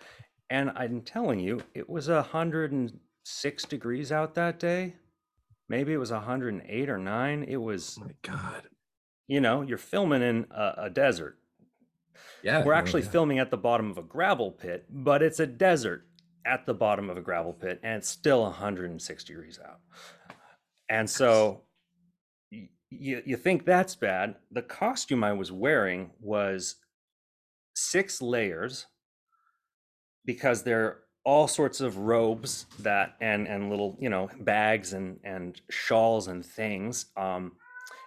[0.49, 4.95] and I'm telling you, it was a hundred and six degrees out that day.
[5.69, 7.45] Maybe it was 108 or nine.
[7.45, 8.63] It was Oh my God.
[9.29, 11.39] you know, you're filming in a, a desert.
[12.43, 12.65] Yeah.
[12.65, 13.11] We're actually yeah.
[13.11, 16.07] filming at the bottom of a gravel pit, but it's a desert
[16.47, 19.81] at the bottom of a gravel pit, and it's still 106 degrees out.
[20.89, 21.63] And so
[22.51, 24.35] you, you think that's bad.
[24.51, 26.77] The costume I was wearing was
[27.75, 28.87] six layers
[30.25, 35.61] because they're all sorts of robes that and and little you know bags and and
[35.71, 37.53] shawls and things um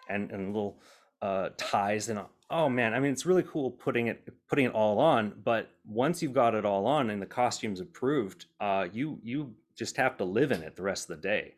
[0.09, 0.81] and and little
[1.21, 4.99] uh ties and oh man i mean it's really cool putting it putting it all
[4.99, 9.53] on but once you've got it all on and the costume's approved uh you you
[9.75, 11.53] just have to live in it the rest of the day.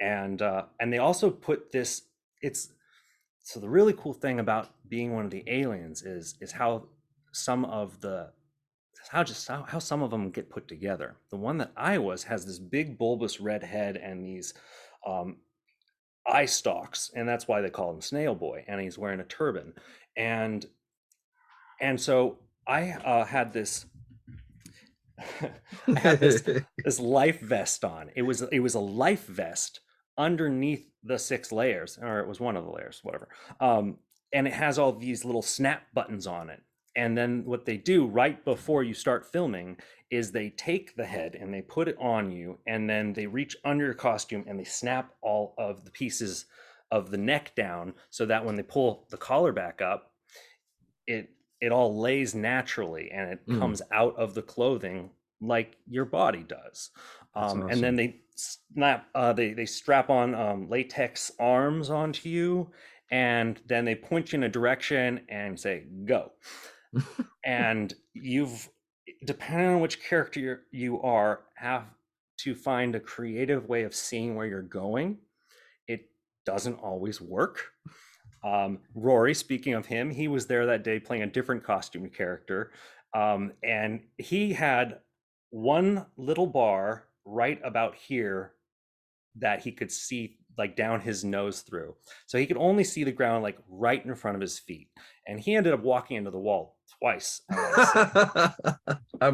[0.00, 2.02] And uh and they also put this
[2.40, 2.72] it's
[3.42, 6.84] so the really cool thing about being one of the aliens is is how
[7.32, 8.30] some of the
[9.10, 11.16] how just how, how some of them get put together.
[11.30, 14.54] The one that i was has this big bulbous red head and these
[15.06, 15.36] um
[16.26, 19.72] eye stalks and that's why they call him snail boy and he's wearing a turban
[20.16, 20.66] and
[21.80, 23.86] and so i uh, had this
[25.88, 26.42] i had this
[26.84, 28.10] this life vest on.
[28.14, 29.80] It was it was a life vest
[30.18, 33.28] underneath the six layers, or it was one of the layers, whatever.
[33.60, 33.98] Um,
[34.32, 36.62] and it has all these little snap buttons on it.
[36.96, 39.78] And then what they do right before you start filming
[40.10, 43.56] is they take the head and they put it on you, and then they reach
[43.64, 46.46] under your costume and they snap all of the pieces
[46.90, 50.12] of the neck down so that when they pull the collar back up,
[51.06, 53.58] it it all lays naturally and it Mm.
[53.58, 56.90] comes out of the clothing like your body does.
[57.34, 62.70] Um, And then they snap, uh, they they strap on um, latex arms onto you,
[63.10, 66.32] and then they point you in a direction and say go.
[67.44, 68.68] And you've,
[69.24, 71.84] depending on which character you're, you are, have
[72.38, 75.18] to find a creative way of seeing where you're going.
[75.86, 76.08] It
[76.46, 77.72] doesn't always work.
[78.42, 82.72] Um, Rory, speaking of him, he was there that day playing a different costume character.
[83.14, 85.00] Um, and he had
[85.50, 88.52] one little bar right about here
[89.36, 91.94] that he could see like down his nose through.
[92.26, 94.88] So he could only see the ground like right in front of his feet.
[95.26, 97.40] And he ended up walking into the wall twice.
[97.50, 98.52] I.
[99.22, 99.32] I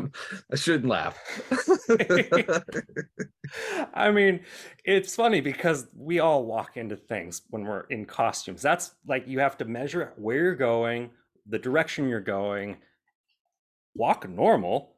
[0.54, 1.18] shouldn't laugh.
[3.94, 4.40] I mean,
[4.84, 8.62] it's funny because we all walk into things when we're in costumes.
[8.62, 11.10] That's like you have to measure where you're going,
[11.48, 12.76] the direction you're going,
[13.94, 14.92] walk normal,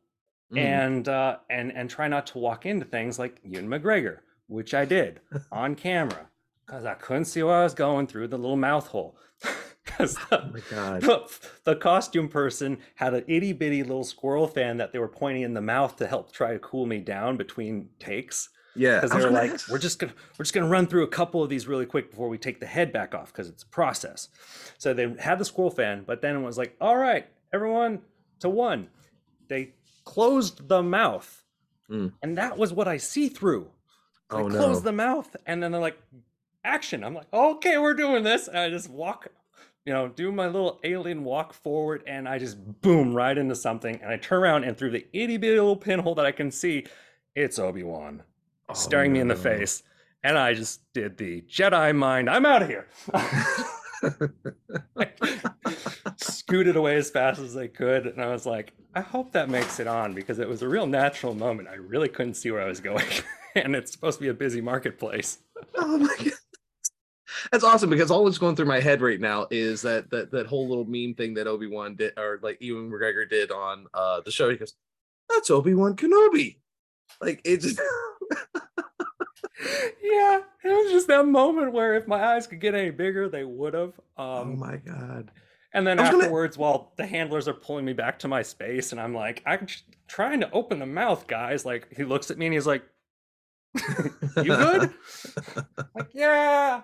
[0.51, 0.59] Mm.
[0.59, 4.85] and uh, and and try not to walk into things like Ewan McGregor which I
[4.85, 5.21] did
[5.53, 6.29] on camera
[6.67, 9.17] because I couldn't see where I was going through the little mouth hole.
[9.85, 11.01] Because the, Oh my god.
[11.01, 11.27] the,
[11.65, 15.55] the costume person had an itty bitty little squirrel fan that they were pointing in
[15.55, 18.51] the mouth to help try to cool me down between takes.
[18.77, 19.01] Yeah.
[19.01, 21.43] Because they were like, ask- we're just gonna we're just gonna run through a couple
[21.43, 24.29] of these really quick before we take the head back off because it's a process.
[24.77, 28.01] So they had the squirrel fan, but then it was like, all right, everyone
[28.41, 28.89] to one.
[29.49, 29.73] They
[30.05, 31.45] closed the mouth,
[31.91, 32.13] Mm.
[32.23, 33.71] and that was what I see through.
[34.31, 34.59] So Oh, they no.
[34.59, 35.99] close the mouth, and then they're like,
[36.65, 37.05] action.
[37.05, 38.49] I'm like, okay, we're doing this.
[38.49, 39.29] And I just walk,
[39.87, 44.01] you know, do my little alien walk forward, and I just boom right into something.
[44.03, 46.87] And I turn around, and through the itty bitty little pinhole that I can see,
[47.35, 48.23] it's Obi Wan
[48.69, 49.83] Oh, staring me in the face.
[50.25, 52.29] And I just did the Jedi mind.
[52.29, 52.87] I'm out of here.
[56.49, 58.07] Scooted away as fast as I could.
[58.07, 60.87] And I was like, I hope that makes it on because it was a real
[60.87, 61.69] natural moment.
[61.69, 63.05] I really couldn't see where I was going.
[63.55, 65.39] and it's supposed to be a busy marketplace.
[65.77, 66.33] oh my god.
[67.53, 70.47] That's awesome because all that's going through my head right now is that that that
[70.47, 74.23] whole little meme thing that Obi Wan did, or like Ewan McGregor did on uh
[74.23, 74.51] the show.
[74.51, 74.75] He goes,
[75.29, 76.57] "That's Obi Wan Kenobi."
[77.21, 77.79] Like it just
[80.03, 83.45] yeah, it was just that moment where if my eyes could get any bigger, they
[83.45, 83.93] would have.
[84.17, 85.31] Um, oh my god.
[85.73, 88.93] And then was gonna- afterwards, while the handlers are pulling me back to my space,
[88.93, 89.67] and I'm like, I'm
[90.07, 91.65] trying to open the mouth, guys.
[91.67, 92.83] Like he looks at me and he's like,
[94.37, 94.95] "You good?"
[95.95, 96.83] like, yeah.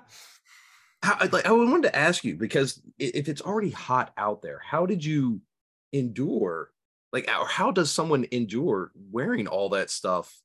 [1.03, 4.87] How, like I wanted to ask you because if it's already hot out there, how
[4.87, 5.41] did you
[5.93, 6.71] endure?
[7.13, 10.43] Like, or how does someone endure wearing all that stuff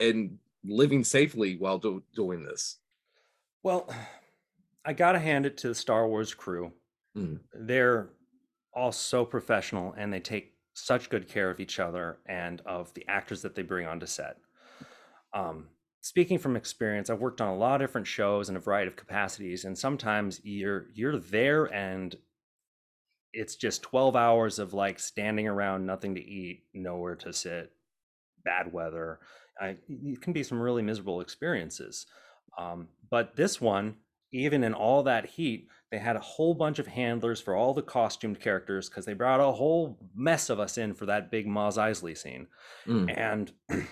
[0.00, 2.78] and living safely while do, doing this?
[3.62, 3.88] Well,
[4.84, 6.72] I gotta hand it to the Star Wars crew.
[7.16, 7.40] Mm.
[7.54, 8.10] They're
[8.74, 13.04] all so professional, and they take such good care of each other and of the
[13.08, 14.36] actors that they bring onto set.
[15.32, 15.68] Um,
[16.02, 18.96] speaking from experience, I've worked on a lot of different shows in a variety of
[18.96, 22.14] capacities, and sometimes you're you're there and
[23.36, 27.70] it's just 12 hours of like standing around, nothing to eat, nowhere to sit,
[28.44, 29.20] bad weather.
[29.60, 32.06] I, it can be some really miserable experiences.
[32.56, 33.96] Um, but this one,
[34.32, 37.80] even in all that heat, they had a whole bunch of handlers for all the
[37.80, 41.78] costumed characters because they brought a whole mess of us in for that big Mos
[41.78, 42.46] Eisley scene
[42.86, 43.16] Mm.
[43.16, 43.52] and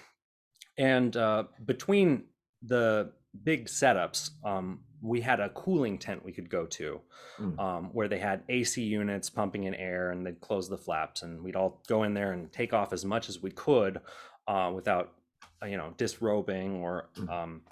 [0.76, 2.24] and uh, between
[2.62, 3.10] the
[3.42, 7.00] big setups um, we had a cooling tent we could go to
[7.40, 7.58] Mm.
[7.58, 11.42] um, where they had ac units pumping in air and they'd close the flaps and
[11.42, 13.98] we'd all go in there and take off as much as we could
[14.46, 15.14] uh, without
[15.62, 17.30] uh, you know disrobing or Mm.
[17.30, 17.62] um,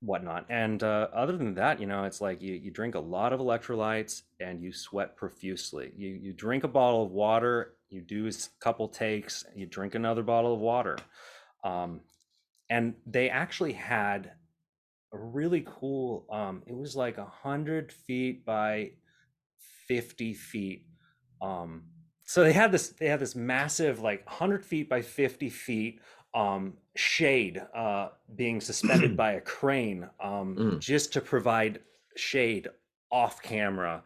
[0.00, 3.32] whatnot and uh, other than that you know it's like you, you drink a lot
[3.32, 5.92] of electrolytes and you sweat profusely.
[5.96, 10.22] You you drink a bottle of water you do a couple takes you drink another
[10.22, 10.96] bottle of water.
[11.64, 12.00] Um,
[12.70, 14.32] and they actually had
[15.12, 18.92] a really cool um, it was like a hundred feet by
[19.88, 20.86] 50 feet
[21.40, 21.84] um,
[22.24, 26.00] so they had this they had this massive like 100 feet by 50 feet
[26.34, 30.78] um, shade uh, being suspended by a crane um, Mm.
[30.80, 31.80] just to provide
[32.16, 32.68] shade
[33.10, 34.02] off camera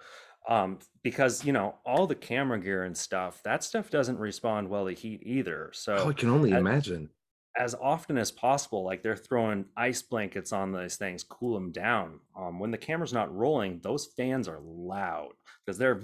[0.48, 4.86] um, because you know all the camera gear and stuff that stuff doesn't respond well
[4.86, 7.10] to heat either so Oh, I can only imagine.
[7.56, 12.20] as often as possible like they're throwing ice blankets on those things cool them down
[12.36, 15.32] um, when the camera's not rolling those fans are loud
[15.64, 16.00] because they're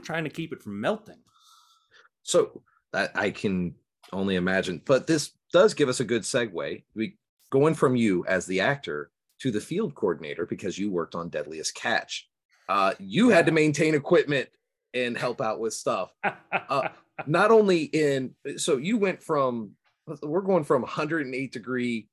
[0.00, 1.22] trying to keep it from melting
[2.22, 3.74] So that I can
[4.12, 4.82] only imagine.
[4.84, 6.82] But this does give us a good segue.
[6.94, 7.16] We
[7.50, 9.10] going from you as the actor
[9.40, 12.28] to the field coordinator because you worked on Deadliest Catch.
[12.68, 14.48] Uh, you had to maintain equipment
[14.94, 16.12] and help out with stuff.
[17.26, 19.72] Not only in so you went from
[20.22, 22.08] we're going from 108 degree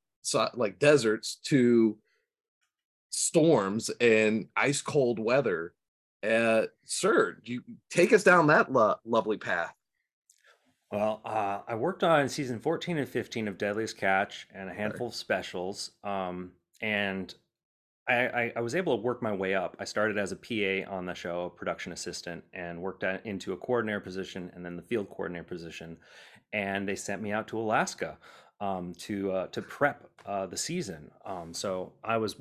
[0.54, 1.98] like deserts to
[3.10, 5.74] storms and ice cold weather.
[6.28, 9.74] Uh, sir, you take us down that lo- lovely path.
[10.92, 15.08] Well, uh, I worked on season 14 and 15 of Deadliest Catch and a handful
[15.08, 15.92] of specials.
[16.04, 17.34] Um, and
[18.08, 19.76] I, I, I was able to work my way up.
[19.80, 23.54] I started as a PA on the show, a production assistant, and worked at, into
[23.54, 25.98] a coordinator position and then the field coordinator position.
[26.54, 28.18] And they sent me out to Alaska
[28.60, 31.12] um, to uh, to prep uh, the season.
[31.24, 32.36] Um, so I was,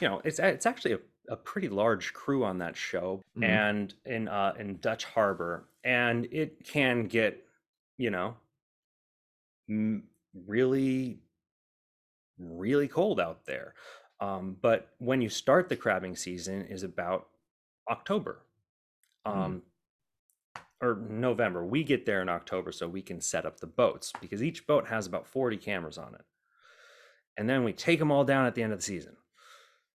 [0.00, 0.98] you know, it's it's actually a,
[1.30, 3.44] a pretty large crew on that show, Mhm.
[3.48, 7.43] and in uh, in Dutch Harbor, and it can get,
[7.98, 8.36] you know,
[10.46, 11.20] really,
[12.38, 13.74] really cold out there.
[14.20, 17.28] Um, but when you start the crabbing season is about
[17.90, 18.42] October.
[19.26, 19.32] Mhm.
[19.32, 19.62] Um,
[20.82, 21.64] or November.
[21.64, 24.86] We get there in October so we can set up the boats because each boat
[24.88, 26.24] has about 40 cameras on it.
[27.36, 29.16] and then we take them all down at the end of the season.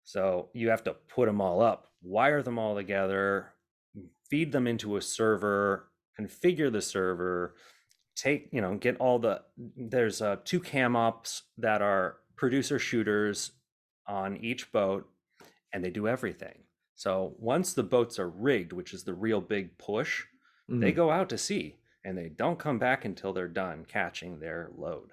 [0.03, 3.53] So you have to put them all up, wire them all together,
[4.29, 7.55] feed them into a server, configure the server,
[8.15, 9.41] take you know get all the
[9.75, 13.51] there's uh, two cam ops that are producer shooters
[14.07, 15.07] on each boat,
[15.73, 16.59] and they do everything.
[16.95, 20.23] So once the boats are rigged, which is the real big push,
[20.69, 20.79] mm.
[20.79, 24.69] they go out to sea and they don't come back until they're done catching their
[24.77, 25.11] load.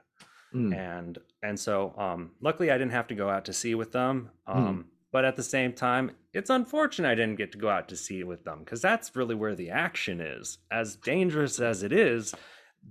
[0.55, 0.77] Mm.
[0.77, 4.31] And and so um, luckily I didn't have to go out to sea with them.
[4.49, 4.57] Mm.
[4.57, 4.85] Um, mm.
[5.11, 8.25] But at the same time, it's unfortunate I didn't get to go out to sea
[8.25, 10.57] with them because that's really where the action is.
[10.71, 12.35] As dangerous as it is,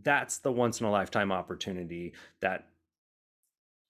[0.04, 2.68] that's the once in a lifetime opportunity that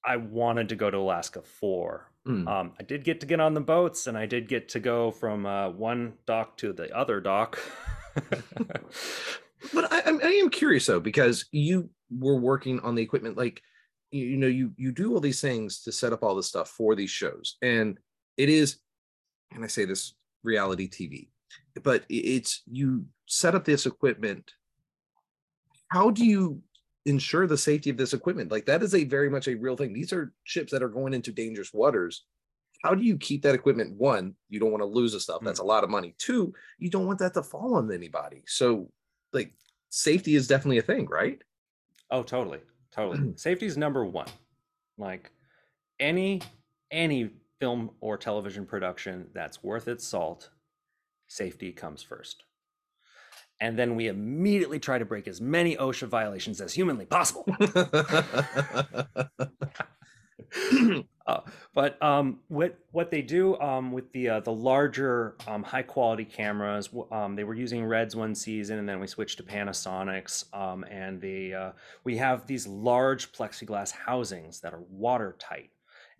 [0.03, 2.09] I wanted to go to Alaska for.
[2.27, 2.47] Mm.
[2.47, 5.11] Um, I did get to get on the boats and I did get to go
[5.11, 7.59] from uh, one dock to the other dock.
[8.15, 13.61] but I, I am curious though, because you were working on the equipment, like,
[14.11, 16.95] you, know, you, you do all these things to set up all this stuff for
[16.95, 17.57] these shows.
[17.61, 17.97] And
[18.37, 18.77] it is,
[19.53, 21.29] and I say this reality TV,
[21.83, 24.51] but it's, you set up this equipment
[25.91, 26.61] how do you
[27.05, 28.49] ensure the safety of this equipment?
[28.49, 29.91] Like that is a very much a real thing.
[29.91, 32.23] These are ships that are going into dangerous waters.
[32.81, 33.97] How do you keep that equipment?
[33.97, 35.41] One, you don't want to lose the stuff.
[35.43, 35.63] That's mm.
[35.63, 36.15] a lot of money.
[36.17, 38.41] Two, you don't want that to fall on anybody.
[38.47, 38.89] So,
[39.33, 39.53] like,
[39.89, 41.39] safety is definitely a thing, right?
[42.09, 42.59] Oh, totally,
[42.91, 43.33] totally.
[43.35, 44.27] safety is number one.
[44.97, 45.31] Like
[45.99, 46.41] any
[46.89, 50.49] any film or television production that's worth its salt,
[51.27, 52.43] safety comes first
[53.61, 57.45] and then we immediately try to break as many OSHA violations as humanly possible.
[61.27, 61.41] uh,
[61.73, 66.25] but um, what what they do um, with the uh, the larger um, high quality
[66.25, 70.83] cameras, um, they were using Reds one season, and then we switched to Panasonics, um,
[70.85, 71.71] and they uh,
[72.03, 75.69] we have these large plexiglass housings that are watertight,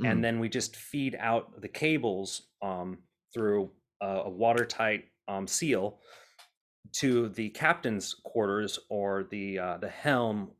[0.02, 0.10] mm.
[0.10, 3.00] and then we just feed out the cables um,
[3.34, 5.06] through a, a watertight
[5.46, 5.98] seal
[6.93, 10.51] to the captain's quarters or the uh, the helm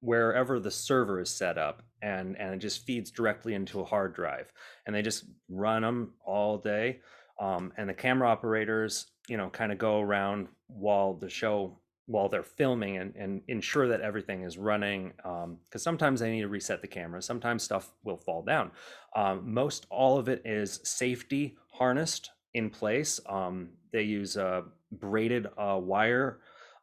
[0.00, 4.14] wherever the server is set up and and it just feeds directly into a hard
[4.14, 4.52] drive
[4.86, 7.00] and they just run them all day
[7.40, 12.28] um, and the camera operators you know kind of go around while the show while
[12.28, 16.42] they're filming and, and ensure that everything is running Um because um, sometimes they need
[16.42, 18.70] to reset the camera sometimes stuff will fall down.
[19.16, 24.62] Um, most all of it is safety harnessed in place um, they use uh,
[24.92, 26.40] braided uh, wire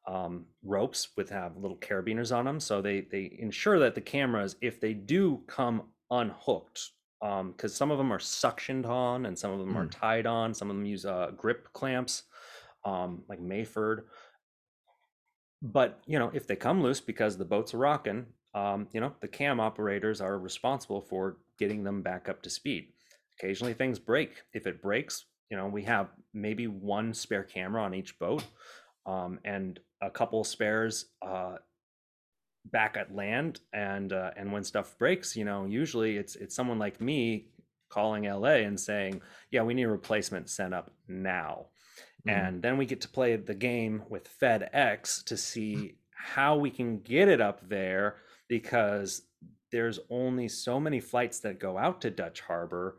[0.07, 2.59] um, ropes with have little carabiners on them.
[2.59, 7.91] So they they ensure that the cameras, if they do come unhooked, because um, some
[7.91, 9.77] of them are suctioned on and some of them mm.
[9.77, 10.53] are tied on.
[10.53, 12.23] Some of them use uh, grip clamps,
[12.83, 14.03] um, like Mafer.
[15.61, 19.13] But you know, if they come loose because the boats are rocking, um, you know,
[19.21, 22.89] the cam operators are responsible for getting them back up to speed.
[23.39, 24.43] Occasionally, things break.
[24.53, 28.43] If it breaks, you know we have maybe one spare camera on each boat
[29.05, 31.57] um, and a couple spares uh,
[32.71, 36.79] back at land and uh, and when stuff breaks you know usually it's it's someone
[36.79, 37.49] like me
[37.87, 41.67] calling la and saying yeah we need a replacement sent up now
[42.27, 42.35] mm-hmm.
[42.35, 46.97] and then we get to play the game with fedex to see how we can
[46.97, 48.15] get it up there
[48.47, 49.21] because
[49.71, 52.97] there's only so many flights that go out to dutch harbor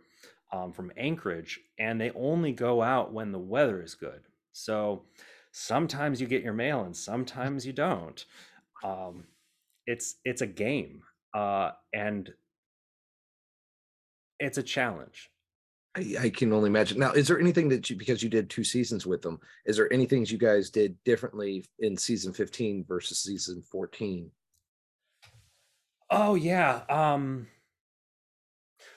[0.54, 4.20] um, from Anchorage, and they only go out when the weather is good.
[4.52, 5.02] So
[5.50, 8.24] sometimes you get your mail, and sometimes you don't.
[8.84, 9.24] Um,
[9.86, 11.02] it's it's a game,
[11.34, 12.32] uh, and
[14.38, 15.30] it's a challenge.
[15.96, 16.98] I, I, can only imagine.
[16.98, 19.40] Now, is there anything that you because you did two seasons with them?
[19.64, 24.30] Is there any things you guys did differently in season fifteen versus season fourteen?
[26.10, 26.82] Oh yeah.
[26.88, 27.48] Um,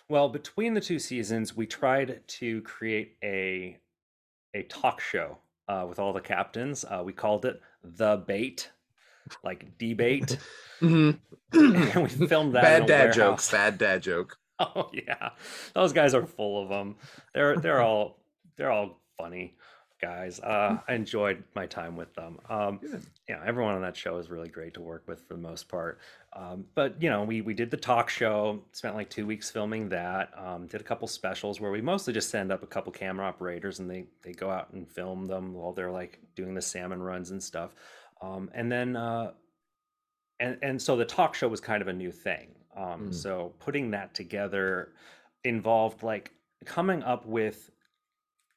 [0.09, 3.77] well, between the two seasons, we tried to create a
[4.53, 5.37] a talk show
[5.67, 6.85] uh, with all the captains.
[6.85, 8.71] Uh, we called it the bait,
[9.43, 10.37] like debate.
[10.81, 11.17] mm-hmm.
[11.93, 12.63] and we filmed that.
[12.63, 13.41] Bad dad joke.
[13.51, 14.37] Bad dad joke.
[14.59, 15.31] Oh yeah,
[15.75, 16.95] those guys are full of them.
[17.33, 18.19] They're they're all
[18.55, 19.55] they're all funny
[19.99, 20.39] guys.
[20.39, 22.39] Uh, I enjoyed my time with them.
[22.49, 22.79] Um,
[23.27, 25.99] yeah, everyone on that show is really great to work with for the most part.
[26.33, 28.61] Um, but you know, we we did the talk show.
[28.71, 30.31] Spent like two weeks filming that.
[30.37, 33.79] Um, did a couple specials where we mostly just send up a couple camera operators
[33.79, 37.31] and they they go out and film them while they're like doing the salmon runs
[37.31, 37.73] and stuff.
[38.21, 39.31] Um, and then uh,
[40.39, 42.49] and and so the talk show was kind of a new thing.
[42.75, 43.13] Um, mm.
[43.13, 44.93] So putting that together
[45.43, 46.31] involved like
[46.65, 47.71] coming up with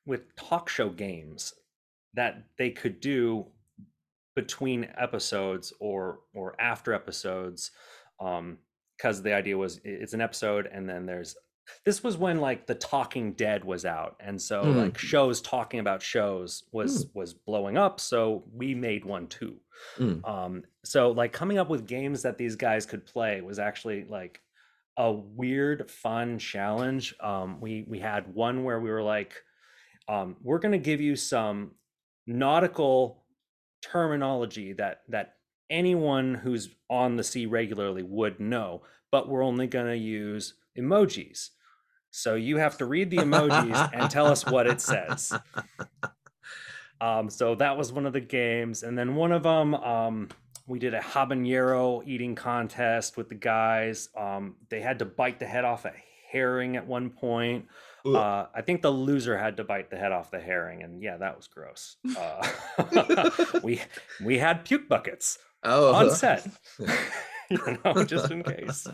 [0.06, 1.54] with talk show games
[2.14, 3.46] that they could do
[4.36, 7.72] between episodes or or after episodes
[8.20, 8.58] um
[8.96, 11.36] because the idea was it's an episode and then there's
[11.84, 14.76] this was when like the talking dead was out and so Mm.
[14.76, 17.18] like shows talking about shows was Hmm.
[17.18, 19.60] was blowing up so we made one too
[19.98, 20.26] Mm.
[20.28, 24.40] um so like coming up with games that these guys could play was actually like
[24.96, 29.34] a weird fun challenge um we we had one where we were like
[30.10, 31.70] um we're going to give you some
[32.26, 33.22] nautical
[33.82, 35.36] terminology that that
[35.70, 41.50] anyone who's on the sea regularly would know but we're only going to use emojis
[42.10, 45.32] so you have to read the emojis and tell us what it says
[47.00, 50.28] um, so that was one of the games, and then one of them, um,
[50.66, 54.08] we did a habanero eating contest with the guys.
[54.16, 55.92] Um, they had to bite the head off a
[56.30, 57.66] herring at one point.
[58.04, 61.16] Uh, I think the loser had to bite the head off the herring, and yeah,
[61.18, 61.96] that was gross.
[62.16, 63.30] Uh,
[63.62, 63.80] we
[64.22, 66.46] we had puke buckets oh, on set,
[67.50, 68.86] you know, just in case.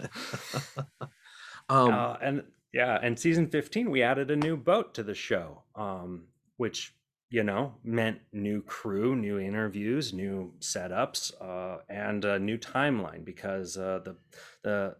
[1.69, 2.43] um, uh, and
[2.73, 6.25] yeah, and season 15, we added a new boat to the show, um,
[6.57, 6.95] which
[7.31, 13.77] you know meant new crew, new interviews, new setups, uh, and a new timeline because
[13.77, 14.17] uh, the
[14.63, 14.97] the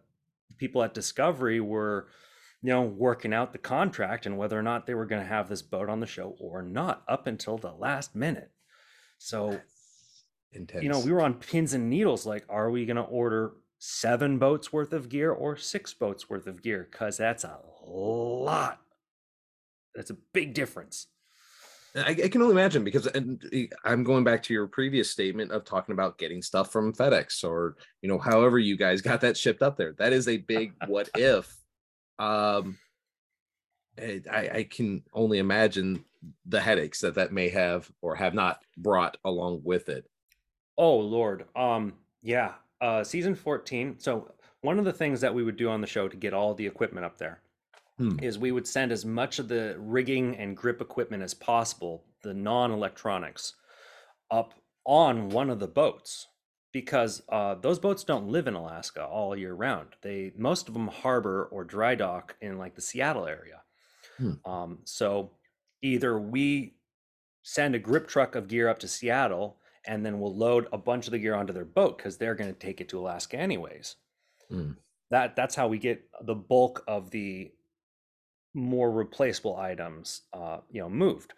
[0.57, 2.07] people at Discovery were
[2.61, 5.49] you know working out the contract and whether or not they were going to have
[5.49, 8.51] this boat on the show or not up until the last minute.
[9.19, 9.59] So
[10.51, 10.83] intense.
[10.83, 12.25] you know, we were on pins and needles.
[12.25, 16.47] Like, are we going to order seven boats worth of gear or six boats worth
[16.47, 16.87] of gear?
[16.89, 18.79] Because that's a lot.
[19.95, 21.07] That's a big difference.
[21.95, 25.51] I, I can only imagine because and eh, I'm going back to your previous statement
[25.51, 29.37] of talking about getting stuff from FedEx or you know however you guys got that
[29.37, 29.93] shipped up there.
[29.97, 31.55] That is a big what if.
[32.19, 32.77] Um,
[33.99, 36.03] I, I can only imagine
[36.45, 40.09] the headaches that that may have or have not brought along with it.
[40.77, 41.45] Oh Lord.
[41.55, 41.93] Um.
[42.21, 42.53] Yeah.
[42.81, 43.03] Uh.
[43.03, 43.99] Season fourteen.
[43.99, 46.53] So one of the things that we would do on the show to get all
[46.53, 47.41] the equipment up there
[47.97, 48.19] Hmm.
[48.21, 52.33] is we would send as much of the rigging and grip equipment as possible, the
[52.33, 53.55] non-electronics,
[54.29, 54.53] up
[54.85, 56.27] on one of the boats
[56.81, 59.95] because uh, those boats don't live in Alaska all year round.
[60.03, 63.61] They most of them harbor or dry dock in like the Seattle area.
[64.17, 64.33] Hmm.
[64.45, 65.31] Um, so
[65.81, 66.75] either we
[67.41, 69.57] send a grip truck of gear up to Seattle
[69.87, 72.53] and then we'll load a bunch of the gear onto their boat because they're going
[72.53, 73.95] to take it to Alaska anyways.
[74.49, 74.73] Hmm.
[75.09, 77.51] That that's how we get the bulk of the
[78.53, 81.33] more replaceable items, uh, you know, moved.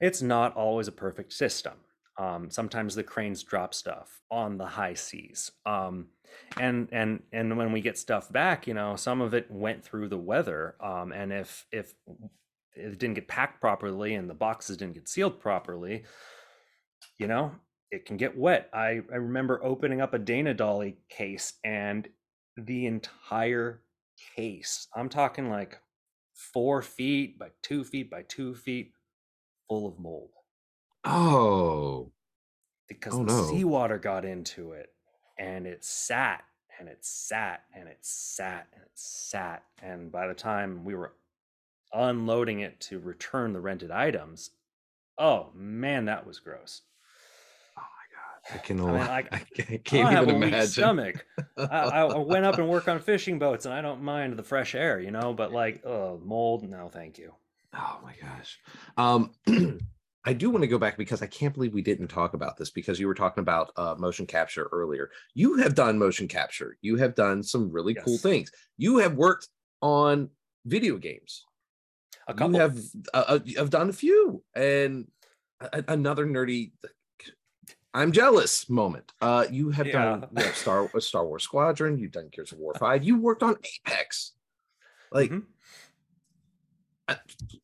[0.00, 1.72] It's not always a perfect system.
[2.18, 6.06] Um, sometimes the cranes drop stuff on the high seas, um,
[6.58, 10.08] and and and when we get stuff back, you know, some of it went through
[10.08, 11.94] the weather, um, and if if
[12.74, 16.04] it didn't get packed properly and the boxes didn't get sealed properly,
[17.18, 17.52] you know,
[17.90, 18.70] it can get wet.
[18.72, 22.08] I I remember opening up a Dana Dolly case and
[22.56, 23.82] the entire
[24.36, 24.88] case.
[24.96, 25.78] I'm talking like
[26.34, 28.92] four feet by two feet by two feet,
[29.68, 30.30] full of mold
[31.06, 32.12] Oh,
[32.88, 33.42] because Oh, the no.
[33.48, 34.90] seawater got into it
[35.38, 36.44] and it sat
[36.78, 39.62] and it sat and it sat and it sat.
[39.82, 41.12] And by the time we were
[41.92, 44.50] unloading it to return the rented items,
[45.18, 46.82] oh man, that was gross.
[47.78, 48.54] oh my god!
[48.54, 50.70] I can I mean, I, like, I can't, I can't have even a weak imagine.
[50.72, 51.26] stomach.
[51.58, 54.42] I, I I went up and work on fishing boats, and I don't mind the
[54.42, 55.32] fresh air, you know.
[55.32, 57.32] But like, oh, mold, no, thank you.
[57.74, 58.58] Oh my gosh.
[58.96, 59.30] Um
[60.26, 62.70] I do want to go back because I can't believe we didn't talk about this
[62.70, 65.10] because you were talking about uh, motion capture earlier.
[65.34, 66.76] You have done motion capture.
[66.82, 68.50] You have done some really cool things.
[68.76, 69.48] You have worked
[69.82, 70.28] on
[70.64, 71.44] video games.
[72.26, 72.54] A couple.
[72.54, 72.78] You have
[73.14, 75.06] uh, uh, you have done a few and
[75.60, 76.72] a- another nerdy
[77.94, 79.12] I'm jealous moment.
[79.22, 83.04] Uh you have done you Star Star Wars Squadron, you've done Gears of War 5.
[83.04, 83.56] You worked on
[83.86, 84.32] Apex.
[85.12, 85.44] Like Mhm.
[87.08, 87.60] uh, let-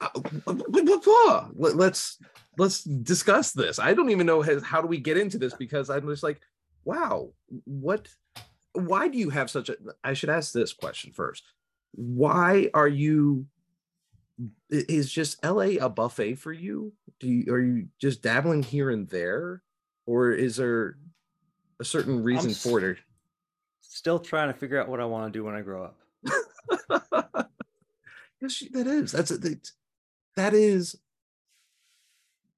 [0.00, 2.18] Uh, let's
[2.58, 3.78] let's discuss this.
[3.78, 6.40] I don't even know how, do we get into this because i'm just like
[6.84, 7.30] wow
[7.64, 8.08] what
[8.72, 11.44] why do you have such a i should ask this question first.
[11.92, 13.46] Why are you
[14.68, 16.92] is just la a buffet for you?
[17.20, 19.62] Do you are you just dabbling here and there?
[20.06, 20.98] Or is there
[21.80, 22.98] a certain reason s- for it
[23.80, 25.96] Still trying to figure out what I want to do when I grow up.
[28.42, 29.12] yes, that is.
[29.12, 29.38] That's a,
[30.36, 30.96] that, is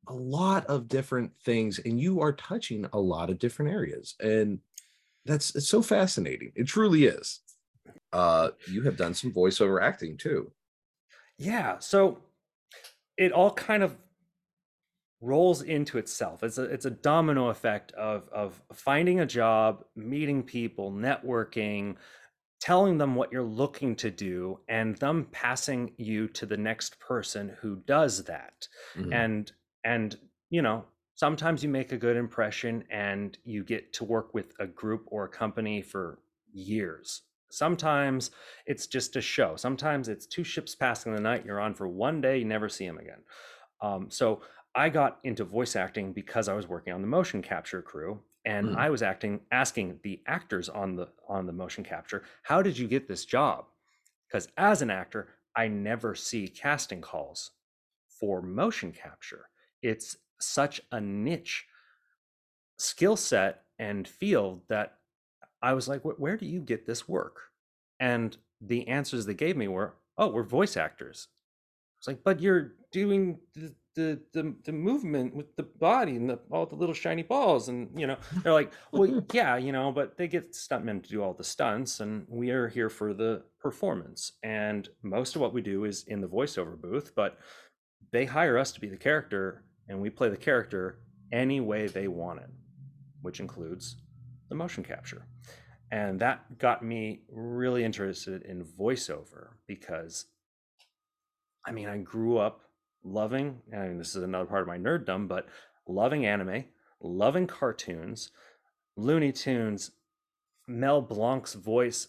[0.09, 4.59] a lot of different things, and you are touching a lot of different areas, and
[5.25, 6.53] that's it's so fascinating.
[6.55, 7.41] It truly is.
[8.13, 10.51] Uh, you have done some voiceover acting too.
[11.39, 11.79] Yeah.
[11.79, 12.19] So
[13.17, 13.97] it all kind of
[15.21, 16.43] rolls into itself.
[16.43, 21.97] It's a it's a domino effect of of finding a job, meeting people, networking,
[22.61, 27.57] telling them what you're looking to do and them passing you to the next person
[27.61, 28.69] who does that.
[28.97, 29.13] Mm-hmm.
[29.13, 29.53] and
[29.85, 30.17] and
[30.51, 30.85] you know
[31.15, 35.25] sometimes you make a good impression and you get to work with a group or
[35.25, 36.19] a company for
[36.53, 37.23] years.
[37.51, 38.31] Sometimes
[38.67, 39.57] it's just a show.
[39.57, 42.87] Sometimes it's two ships passing the night you're on for one day you never see
[42.87, 43.23] them again.
[43.81, 44.43] Um, so
[44.75, 48.71] i got into voice acting because i was working on the motion capture crew and
[48.71, 48.77] mm.
[48.77, 52.89] i was acting asking the actors on the on the motion capture how did you
[52.89, 53.67] get this job?
[54.27, 57.51] Because as an actor i never see casting calls
[58.09, 59.49] for motion capture.
[59.83, 61.67] It's such a niche
[62.79, 64.99] skill set and field that
[65.63, 67.37] i was like where do you get this work?
[68.01, 71.29] And the answers they gave me were oh we're voice actors.
[71.99, 73.39] It's like but you're doing
[73.99, 77.91] the the the, movement with the body and the, all the little shiny balls and
[77.99, 81.35] you know they're like well yeah you know but they get stuntmen to do all
[81.35, 84.33] the stunts and we are here for the performance.
[84.45, 87.39] And most of what we do is in the voiceover booth but
[88.13, 91.01] they hire us to be the character and we play the character
[91.33, 92.51] any way they want it
[93.23, 93.97] which includes
[94.49, 95.27] the motion capture.
[95.91, 100.27] And that got me really interested in voiceover because
[101.67, 102.68] i mean i grew up
[103.13, 105.47] loving, I mean, this is another part of my nerddom, but
[105.87, 106.65] loving anime,
[107.01, 108.31] loving cartoons,
[108.97, 109.93] Looney Tunes,
[110.67, 112.09] Mel Blanc's voice.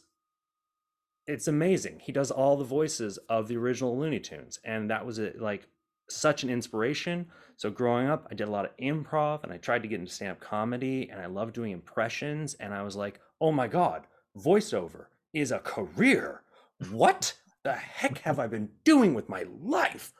[1.28, 2.00] It's amazing.
[2.02, 4.60] He does all the voices of the original Looney Tunes.
[4.66, 5.68] And that was like
[6.10, 7.28] such an inspiration.
[7.56, 10.12] So growing up, I did a lot of improv and I tried to get into
[10.12, 12.56] stand-up comedy and I loved doing impressions.
[12.56, 16.41] And I was like, oh my God, voiceover is a career.
[16.89, 20.14] What the heck have I been doing with my life?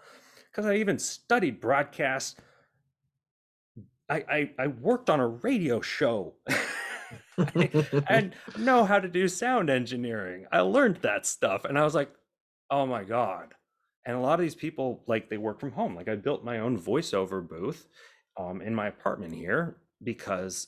[0.52, 2.40] Because I even studied broadcast.
[4.10, 6.34] I, I, I worked on a radio show
[8.08, 10.46] and know how to do sound engineering.
[10.52, 12.12] I learned that stuff and I was like,
[12.70, 13.54] oh my God.
[14.06, 15.96] And a lot of these people, like, they work from home.
[15.96, 17.88] Like, I built my own voiceover booth
[18.38, 20.68] um, in my apartment here because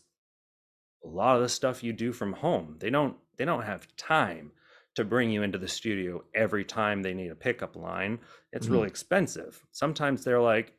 [1.03, 4.51] a lot of the stuff you do from home, they don't they don't have time
[4.96, 8.20] to bring you into the studio every time they need a pickup line.
[8.52, 8.76] It's mm-hmm.
[8.76, 9.64] really expensive.
[9.72, 10.74] Sometimes they're like,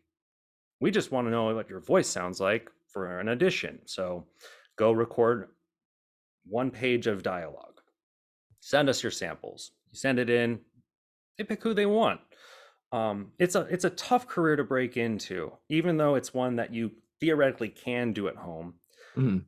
[0.81, 3.81] we just want to know what your voice sounds like for an audition.
[3.87, 4.27] So
[4.77, 5.49] go record
[6.45, 7.81] one page of dialogue.
[8.61, 9.73] Send us your samples.
[9.91, 10.61] You send it in,
[11.39, 12.21] they pick who they want.
[12.93, 16.75] Um, it's a it's a tough career to break into, even though it's one that
[16.75, 16.91] you
[17.21, 18.75] theoretically can do at home.
[19.17, 19.39] Mm-hmm.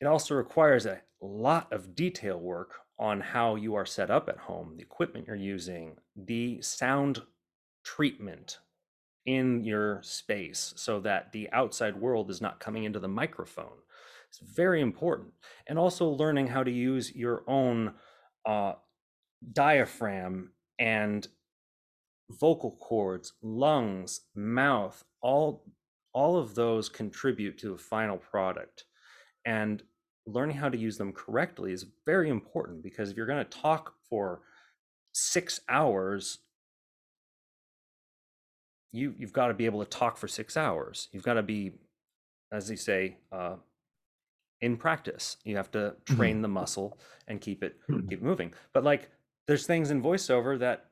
[0.00, 4.38] It also requires a lot of detail work on how you are set up at
[4.38, 7.22] home, the equipment you're using, the sound
[7.84, 8.58] treatment
[9.26, 13.78] in your space so that the outside world is not coming into the microphone.
[14.28, 15.32] It's very important.
[15.66, 17.94] And also learning how to use your own
[18.46, 18.74] uh,
[19.52, 21.26] diaphragm and
[22.30, 25.64] vocal cords, lungs, mouth, all
[26.14, 28.84] all of those contribute to the final product.
[29.44, 29.82] And
[30.28, 33.94] learning how to use them correctly is very important because if you're going to talk
[34.08, 34.40] for
[35.12, 36.38] six hours
[38.92, 41.72] you you've got to be able to talk for six hours you've got to be
[42.52, 43.56] as they say uh,
[44.60, 46.16] in practice you have to mm-hmm.
[46.16, 46.42] train mm-hmm.
[46.42, 48.06] the muscle and keep it mm-hmm.
[48.08, 49.10] keep moving but like
[49.46, 50.86] there's things in voiceover that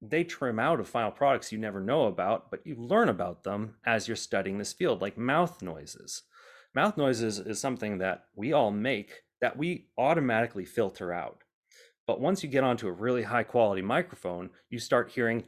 [0.00, 3.74] they trim out of final products you never know about but you learn about them
[3.84, 6.22] as you're studying this field like mouth noises
[6.74, 11.42] Mouth noises is something that we all make that we automatically filter out.
[12.06, 15.44] But once you get onto a really high quality microphone, you start hearing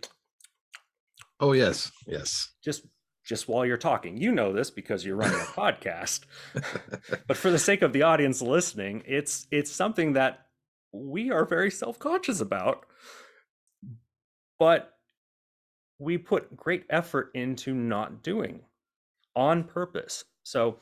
[1.41, 2.53] Oh yes, yes.
[2.63, 2.87] Just
[3.25, 4.17] just while you're talking.
[4.17, 6.21] You know this because you're running a podcast.
[7.27, 10.47] but for the sake of the audience listening, it's it's something that
[10.93, 12.87] we are very self-conscious about.
[14.59, 14.93] But
[15.99, 18.61] we put great effort into not doing
[19.35, 20.25] on purpose.
[20.45, 20.77] So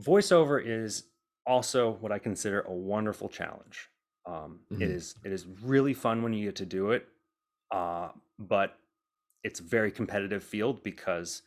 [0.00, 1.04] voiceover is
[1.46, 3.88] also what I consider a wonderful challenge.
[4.26, 4.82] Um, mm-hmm.
[4.82, 7.06] it is it is really fun when you get to do it,
[7.70, 8.78] uh, but
[9.42, 11.42] it's a very competitive field because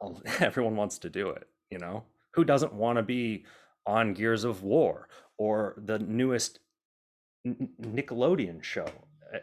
[0.40, 1.48] everyone wants to do it.
[1.70, 3.44] You know, who doesn't want to be
[3.86, 5.08] on Gears of War
[5.38, 6.58] or the newest
[7.46, 8.88] Nickelodeon show,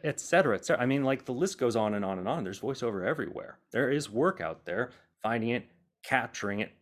[0.04, 0.82] et cetera, et cetera.
[0.82, 2.44] I mean, like the list goes on and on and on.
[2.44, 3.60] There's voiceover everywhere.
[3.72, 5.66] There is work out there, finding it,
[6.04, 6.74] capturing it,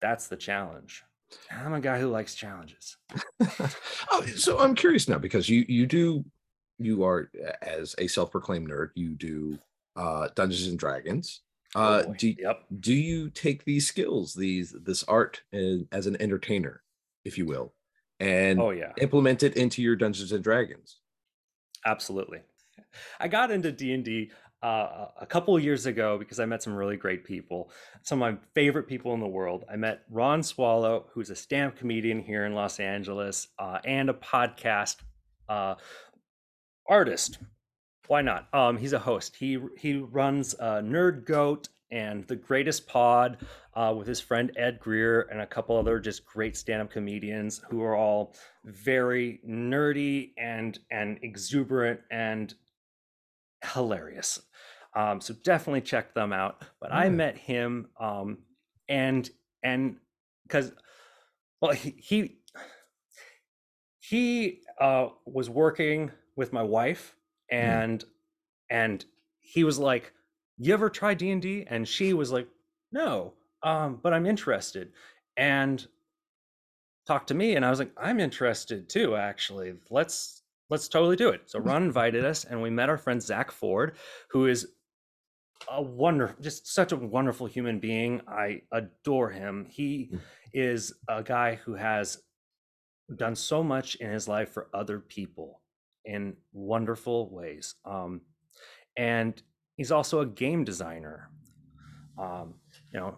[0.00, 1.04] that's the challenge.
[1.50, 2.96] I'm a guy who likes challenges.
[4.10, 6.24] oh, so I'm curious now because you you do
[6.78, 7.30] you are
[7.62, 9.58] as a self-proclaimed nerd, you do
[9.96, 11.42] uh Dungeons and Dragons.
[11.74, 12.64] Uh oh, do, yep.
[12.80, 16.82] do you take these skills, these this art as an entertainer,
[17.24, 17.74] if you will,
[18.18, 20.98] and Oh yeah, implement it into your Dungeons and Dragons.
[21.86, 22.40] absolutely.
[23.20, 24.04] I got into D and
[24.62, 27.70] uh, a couple of years ago because I met some really great people,
[28.02, 29.64] some of my favorite people in the world.
[29.70, 34.14] I met Ron Swallow, who's a stand-up comedian here in Los Angeles uh, and a
[34.14, 34.96] podcast
[35.48, 35.76] uh,
[36.86, 37.38] artist.
[38.06, 38.48] Why not?
[38.52, 39.36] Um, he's a host.
[39.36, 43.38] He he runs uh, Nerd Goat and The Greatest Pod
[43.74, 47.82] uh, with his friend Ed Greer and a couple other just great stand-up comedians who
[47.82, 48.34] are all
[48.64, 52.54] very nerdy and and exuberant and
[53.72, 54.40] hilarious.
[54.94, 56.62] Um, so definitely check them out.
[56.80, 58.38] But I met him um,
[58.88, 59.28] and
[59.62, 59.96] and
[60.42, 60.72] because
[61.60, 62.38] well he he,
[64.00, 67.14] he uh, was working with my wife
[67.50, 68.04] and
[68.70, 69.04] and
[69.40, 70.12] he was like
[70.58, 72.48] you ever try d&d and she was like
[72.92, 73.32] no
[73.62, 74.92] um but i'm interested.
[75.36, 75.86] And
[77.06, 79.74] talked to me and i was like i'm interested too actually.
[79.90, 81.42] Let's let's totally do it.
[81.46, 83.96] So ron invited us and we met our friend zach ford
[84.30, 84.68] who is
[85.68, 88.20] a wonder just such a wonderful human being.
[88.28, 89.66] I adore him.
[89.70, 90.20] He Mm.
[90.52, 92.22] is a guy who has
[93.16, 95.60] done so much in his life for other people
[96.04, 98.20] in wonderful ways um
[98.96, 99.42] and
[99.76, 101.30] he's also a game designer
[102.18, 102.54] um
[102.92, 103.16] you know.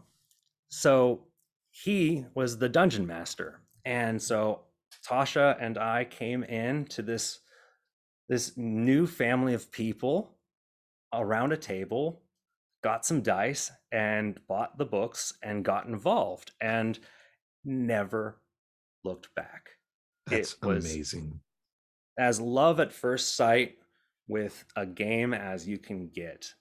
[0.70, 1.26] So
[1.70, 4.62] he was the dungeon master and so
[5.06, 7.40] tasha and i came in to this
[8.28, 10.36] this new family of people
[11.14, 12.22] around a table
[12.82, 16.98] got some dice and bought the books and got involved and
[17.64, 18.40] never
[19.04, 19.70] looked back.
[20.26, 21.40] That's It was- amazing.
[22.18, 23.78] as love at first sight
[24.28, 26.52] with a game as you can get.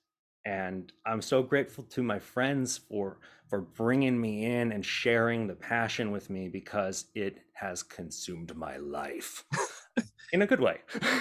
[0.45, 5.53] And i'm so grateful to my friends for for bringing me in and sharing the
[5.55, 9.43] passion with me because it has consumed my life
[10.34, 10.78] in a good way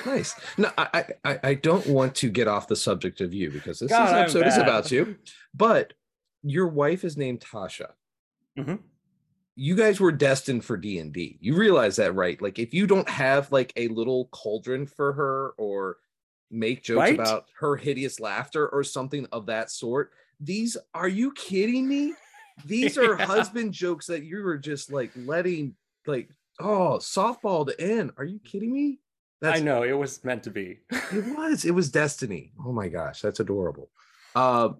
[0.07, 0.35] Nice.
[0.59, 3.91] No, I, I- I, don't want to get off the subject of you because this,
[3.91, 5.17] God, this episode is about you.
[5.55, 5.93] But
[6.43, 7.91] your wife is named Tasha.
[8.59, 8.79] Mhm.
[9.57, 11.37] You guys were destined for D and D.
[11.41, 12.41] You realize that, right?
[12.41, 15.97] Like, if you don't have like a little cauldron for her, or
[16.51, 17.15] make jokes Right?
[17.15, 22.15] about her hideous laughter, or something of that sort, these are you kidding me?
[22.65, 23.27] These are Yeah.
[23.27, 25.75] husband jokes that you were just like letting
[26.07, 28.13] like oh softball to end.
[28.17, 29.01] Are you kidding me?
[29.43, 30.79] i know it was meant to be.
[31.13, 32.53] It was it was destiny.
[32.65, 33.91] Oh my gosh that's adorable.
[34.35, 34.71] Uh,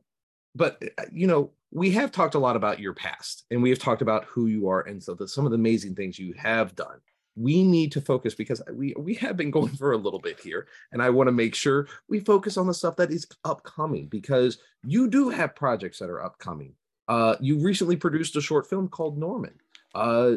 [0.55, 3.79] but uh, you know we have talked a lot about your past and we have
[3.79, 6.75] talked about who you are and so the, some of the amazing things you have
[6.75, 7.01] done.
[7.37, 10.67] We need to focus because we we have been going for a little bit here
[10.93, 14.59] and i want to make sure we focus on the stuff that is upcoming because
[14.85, 16.75] you do have projects that are upcoming.
[17.09, 19.55] Uh, you recently produced a short film called norman.
[19.95, 20.37] Uh,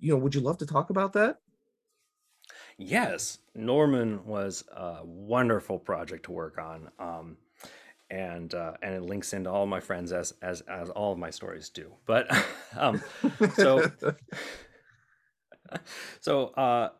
[0.00, 1.38] you know would you love to talk about that
[2.78, 7.36] Yes, Norman was a wonderful project to work on, um,
[8.10, 11.30] and uh, and it links into all my friends as as as all of my
[11.30, 11.92] stories do.
[12.04, 12.28] But
[12.76, 13.02] um,
[13.54, 13.90] so
[16.20, 16.90] so uh,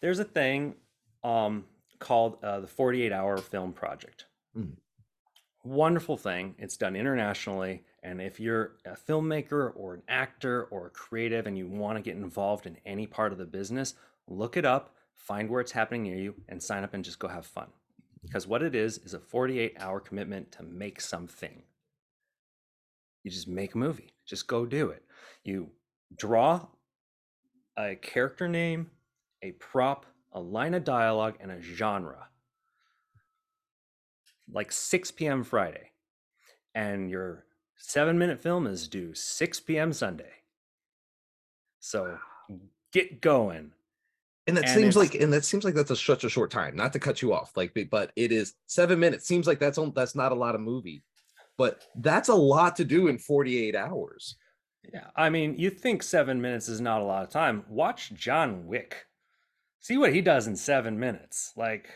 [0.00, 0.74] there's a thing
[1.22, 1.66] um,
[1.98, 4.26] called uh, the 48 Hour Film Project.
[4.56, 4.72] Mm.
[5.66, 6.54] Wonderful thing.
[6.58, 11.58] It's done internationally, and if you're a filmmaker or an actor or a creative and
[11.58, 13.94] you want to get involved in any part of the business,
[14.28, 17.26] look it up, find where it's happening near you, and sign up and just go
[17.26, 17.66] have fun.
[18.22, 21.64] Because what it is is a 48 hour commitment to make something.
[23.24, 24.14] You just make a movie.
[24.24, 25.02] Just go do it.
[25.42, 25.70] You
[26.16, 26.68] draw
[27.76, 28.92] a character name,
[29.42, 32.28] a prop, a line of dialogue, and a genre.
[34.52, 35.44] Like 6 p.m.
[35.44, 35.90] Friday.
[36.74, 37.44] And your
[37.76, 39.92] seven minute film is due 6 p.m.
[39.92, 40.30] Sunday.
[41.80, 42.18] So
[42.92, 43.72] get going.
[44.46, 46.76] And that And seems like, and that seems like that's a, such a short time.
[46.76, 49.26] Not to cut you off, like, but- but it is seven minutes.
[49.26, 51.02] Seems like that's on, that's not a lot of movie,
[51.58, 54.36] but that's a lot to do in forty eight hours.
[54.92, 57.64] Yeah, I mean, you think seven minutes is not a lot of time.
[57.68, 59.06] Watch John Wick.
[59.80, 61.52] See what he does in seven minutes.
[61.56, 61.88] Like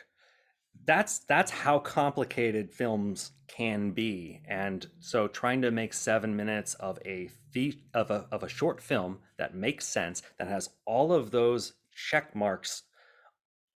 [0.85, 4.41] that's that's how complicated films can be.
[4.47, 8.81] And so trying to make seven minutes of a feat of a of a short
[8.81, 12.83] film that makes sense, that has all of those check marks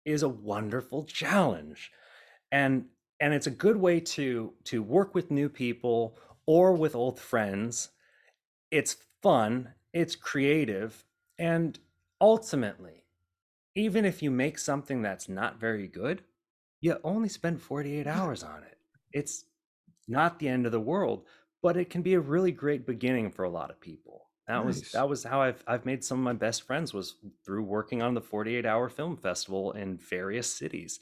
[0.05, 1.91] is a wonderful challenge.
[2.51, 2.85] And
[3.19, 7.89] and it's a good way to to work with new people or with old friends
[8.71, 11.03] it's fun, it's creative,
[11.37, 11.77] and
[12.19, 13.03] ultimately,
[13.75, 16.23] even if you make something that's not very good,
[16.81, 18.77] you only spend 48 hours on it.
[19.13, 19.45] It's
[20.07, 21.25] not the end of the world,
[21.61, 24.27] but it can be a really great beginning for a lot of people.
[24.47, 27.15] That was that was how I've I've made some of my best friends was
[27.45, 30.99] through working on the 48 Hour Film Festival in various cities.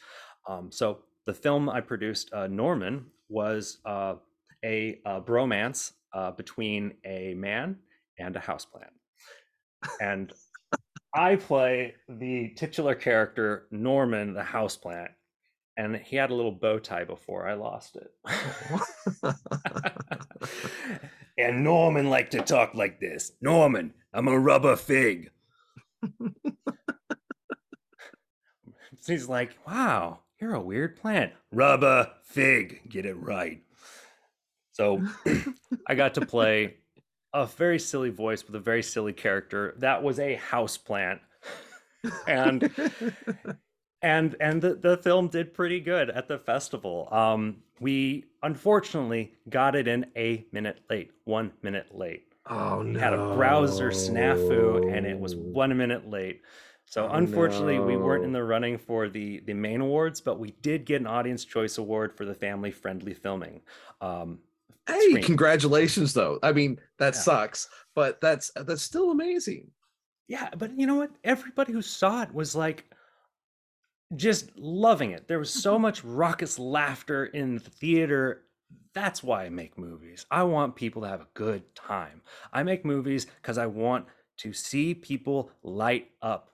[0.47, 4.15] Um, so the film I produced, uh, Norman, was uh,
[4.63, 7.77] a, uh bromance uh, between a man
[8.19, 8.91] and a houseplant,
[9.99, 10.31] and
[11.15, 15.09] I play the titular character Norman, the houseplant,
[15.79, 18.11] and he had a little bow tie before I lost it.
[21.37, 23.31] and Norman liked to talk like this.
[23.39, 25.31] Norman, I'm a rubber fig.
[29.07, 31.31] He's like, wow, you're a weird plant.
[31.53, 33.63] Rubber fig, get it right.
[34.73, 35.01] So
[35.87, 36.75] I got to play
[37.33, 39.75] a very silly voice with a very silly character.
[39.77, 41.21] That was a house plant.
[42.27, 42.69] and
[44.01, 49.75] and and the, the film did pretty good at the festival um we unfortunately got
[49.75, 52.99] it in a minute late one minute late oh we no.
[52.99, 56.41] had a browser snafu and it was one minute late
[56.85, 60.51] so Oh, unfortunately we weren't in the running for the the main awards but we
[60.61, 63.61] did get an audience choice award for the family friendly filming
[64.01, 64.39] um
[64.87, 65.19] Hey, screen.
[65.19, 66.39] congratulations though.
[66.43, 67.15] I mean, that Yeah.
[67.15, 69.71] sucks, but that's that's still amazing.
[70.27, 71.11] Yeah, but you know what?
[71.23, 72.91] Everybody who saw it was like
[74.15, 75.27] just loving it.
[75.27, 75.83] There was so mm-hmm.
[75.83, 78.43] much raucous laughter in the theater.
[78.93, 80.25] That's why I make movies.
[80.31, 82.21] I want people to have a good time.
[82.51, 84.05] I make movies because I want
[84.37, 86.51] to see people light up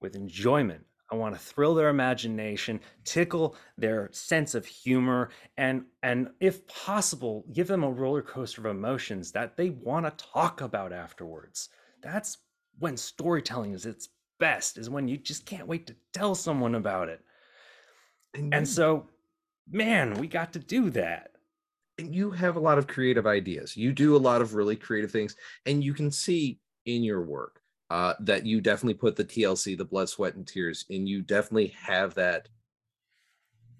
[0.00, 0.84] with enjoyment.
[1.10, 5.28] I want to thrill their imagination, tickle their sense of humor,
[5.58, 10.24] and and if possible, give them a roller coaster of emotions that they want to
[10.24, 11.68] talk about afterwards.
[12.02, 12.38] That's
[12.78, 14.08] when storytelling is its
[14.42, 17.20] best, is when you just can't wait to tell someone about it.
[18.34, 19.08] And, And you, so,
[19.70, 21.30] man, we got to do that.
[21.98, 23.76] and you have a lot of creative ideas.
[23.76, 25.36] You do a lot of really creative things,
[25.66, 29.84] and you can see in your work uh, that you definitely put the TLC, the
[29.84, 32.48] blood, sweat, and tears, and you definitely have that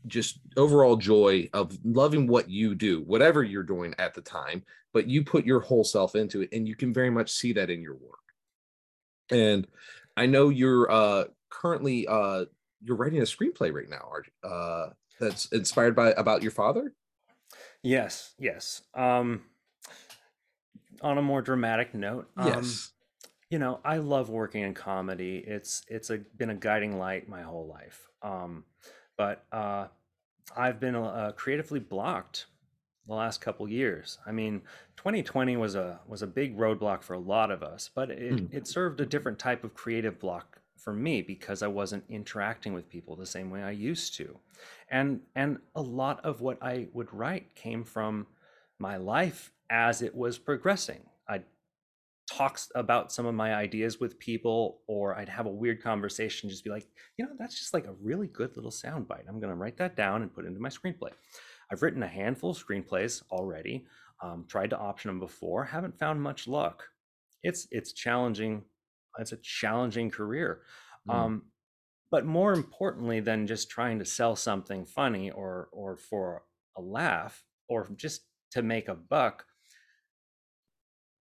[0.06, 5.06] just overall joy of loving what you do, whatever you're doing at the time, but
[5.08, 7.80] you put your whole self into it, and you can very much see that in
[7.82, 8.18] your work.
[9.30, 9.66] And
[10.16, 12.46] I know you're uh, currently uh,
[12.82, 14.10] you're writing a screenplay right now,
[14.48, 14.90] uh,
[15.20, 16.94] that's inspired by about your father.
[17.82, 18.82] Yes, yes.
[18.94, 19.44] Um,
[21.00, 22.92] on a more dramatic note, um, Yes.
[23.50, 25.38] you know, I love working in comedy.
[25.38, 28.08] It's it's a been a guiding light my whole life.
[28.22, 28.64] Um,
[29.16, 29.88] but uh,
[30.56, 32.46] I've been uh, creatively blocked
[33.07, 34.18] the last couple years.
[34.26, 34.62] I mean,
[34.96, 38.55] 2020 was a was a big roadblock for a lot of us, but it, Mm.
[38.55, 42.88] it served a different type of creative block for me because I wasn't interacting with
[42.88, 44.38] people the same way I used to.
[44.90, 48.26] And and a lot of what I would write came from
[48.78, 51.00] my life as it was progressing.
[51.28, 51.44] I'd
[52.28, 56.64] talk about some of my ideas with people or I'd have a weird conversation just
[56.64, 56.86] be like,
[57.16, 59.28] you know, that's just like a really good little soundbite.
[59.28, 61.11] I'm going to write that down and put it into my screenplay.
[61.72, 63.86] I've written a handful of screenplays already.
[64.22, 66.84] Um, tried to option them before, haven't found much luck.
[67.42, 68.62] It's it's challenging.
[69.18, 70.60] It's a challenging career.
[71.08, 71.14] Mm.
[71.14, 71.42] Um,
[72.10, 76.42] but more importantly than just trying to sell something funny or or for
[76.76, 79.46] a laugh or just to make a buck,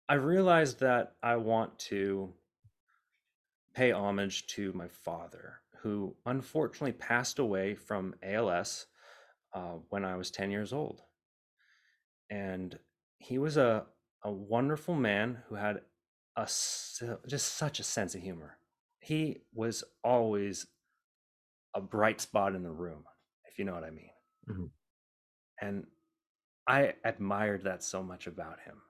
[0.08, 2.34] I realized that I want to
[3.74, 8.86] pay homage to my father, who unfortunately passed away from ALS
[9.56, 11.04] uh, when I was 10 years old.
[12.30, 12.78] And
[13.18, 13.86] he was a,
[14.24, 15.82] a wonderful man who had
[16.36, 16.44] a
[17.28, 18.58] just such a sense of humor.
[19.00, 20.68] He was always
[21.76, 23.06] a bright spot in the room,
[23.46, 24.12] if you know what I mean.
[24.50, 24.72] Mhm.
[25.62, 25.88] And
[26.68, 28.82] I admired that so much about him.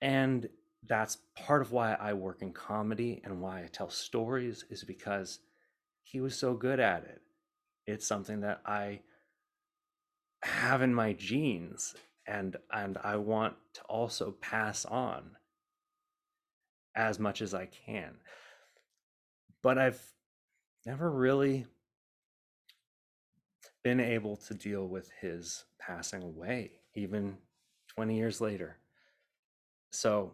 [0.00, 0.48] And
[0.88, 5.40] that's part of why I work in comedy and why I tell stories is because
[6.02, 7.22] he was so good at it.
[7.86, 9.00] It's something that I
[10.42, 11.94] have in my genes
[12.26, 15.36] and and I want to also pass on
[16.94, 18.14] as much as I can.
[19.62, 20.00] But I've
[20.84, 21.66] never really
[23.84, 27.36] been able to deal with his passing away even
[27.94, 28.78] 20 years later.
[29.92, 30.32] So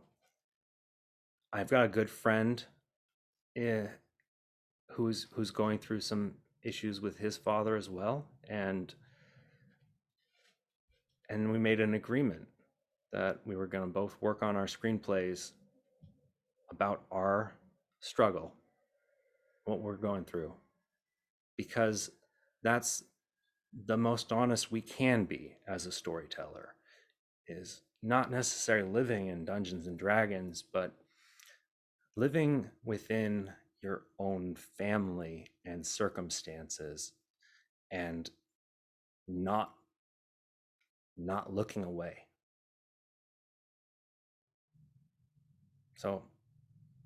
[1.52, 2.64] I've got a good friend
[3.56, 3.86] eh,
[4.92, 6.34] who's who's going through some
[6.64, 8.94] issues with his father as well and
[11.28, 12.46] and we made an agreement
[13.12, 15.52] that we were going to both work on our screenplays
[16.70, 17.52] about our
[18.00, 18.54] struggle
[19.64, 20.52] what we're going through
[21.56, 22.10] because
[22.62, 23.04] that's
[23.86, 26.74] the most honest we can be as a storyteller
[27.46, 30.92] is not necessarily living in Dungeons and Dragons, but
[32.16, 33.50] living within
[33.82, 37.12] your own family and circumstances
[37.90, 38.30] and
[39.28, 39.74] not
[41.16, 42.16] not looking away.
[45.96, 46.22] So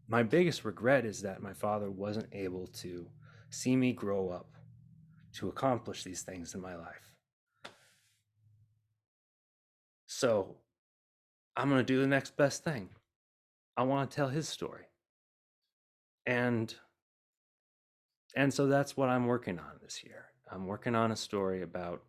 [0.09, 3.09] my biggest regret is that my father wasn't able to
[3.51, 4.53] see me grow up
[5.35, 7.15] to accomplish these things in my life.
[10.07, 10.57] So
[11.57, 12.89] i'm going to do the next best thing.
[13.77, 14.87] I want to tell his story
[16.27, 16.75] and
[18.35, 20.27] and so that's what i'm working on this year.
[20.51, 22.03] I'm working on a story about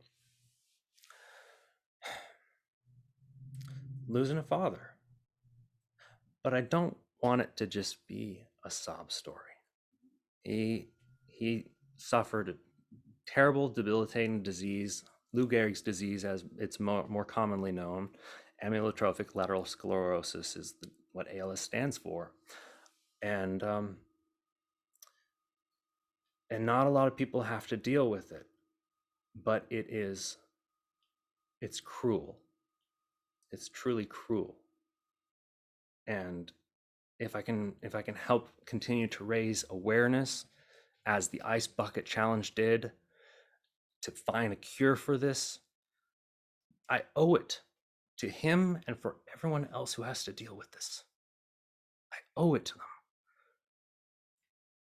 [4.08, 4.92] losing a father.
[6.44, 9.56] But i don't want it to just be a sob story.
[10.44, 10.90] He
[11.28, 12.56] he suffered a
[13.26, 15.04] terrible debilitating disease
[15.34, 18.10] lou gehrig's disease as it's more, more commonly known.
[18.64, 22.32] Amyotrophic lateral sclerosis is the, what als stands for.
[23.22, 23.98] And um,
[26.50, 28.48] and not a lot of people have to deal with it
[29.44, 30.38] but it is
[31.62, 32.38] it's cruel.
[33.52, 34.56] It's truly cruel.
[36.06, 36.52] And
[37.20, 40.46] if i can if i can help continue to raise awareness
[41.08, 42.92] as the ice bucket challenge did
[44.04, 45.60] to find a cure for this
[46.92, 47.62] i owe it
[48.18, 51.04] to him and for everyone else who has to deal with this.
[52.14, 52.97] I owe it to them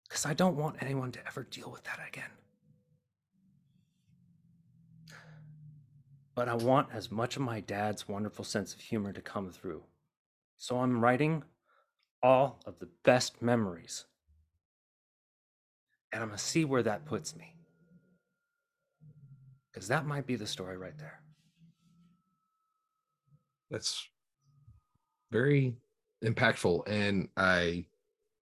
[0.09, 2.31] because I don't want anyone to ever deal with that again.
[6.33, 9.83] But I want as much of my dad's wonderful sense of humor to come through.
[10.57, 11.43] So I'm writing
[12.23, 14.05] all of the best memories.
[16.11, 17.55] And I'm going to see where that puts me.
[19.71, 21.21] Because that might be the story right there.
[23.69, 24.07] That's
[25.31, 25.75] very
[26.23, 26.87] impactful.
[26.87, 27.85] And I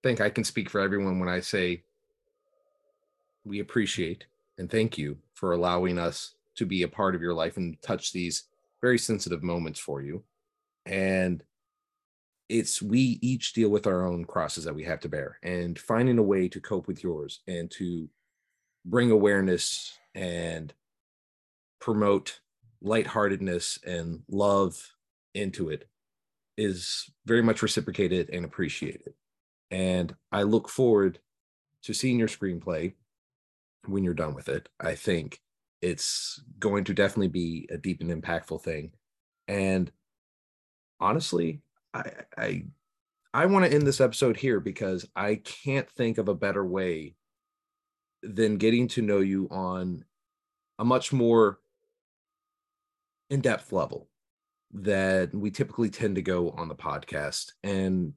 [0.07, 1.83] think I can speak for everyone when I say
[3.43, 4.25] we appreciate
[4.57, 8.13] and thank you for allowing us to be a part of your life and touch
[8.13, 8.45] these
[8.79, 10.23] very sensitive moments for you.
[10.85, 11.43] And
[12.47, 16.19] it's we each deal with our own crosses that we have to bear and finding
[16.19, 18.07] a way to cope with yours and to
[18.85, 20.73] bring awareness and
[21.81, 22.39] promote
[22.81, 24.93] lightheartedness and love
[25.33, 25.89] into it
[26.57, 29.13] is very much reciprocated and appreciated.
[29.71, 31.19] And I look forward
[31.83, 32.93] to seeing your screenplay
[33.85, 34.69] when you're done with it.
[34.79, 35.41] I think
[35.81, 38.91] it's going to definitely be a deep and impactful thing.
[39.47, 39.91] And
[40.99, 41.61] honestly,
[41.93, 42.63] I I
[43.33, 47.15] I want to end this episode here because I can't think of a better way
[48.23, 50.03] than getting to know you on
[50.79, 51.59] a much more
[53.29, 54.09] in-depth level
[54.71, 57.51] that we typically tend to go on the podcast.
[57.63, 58.13] And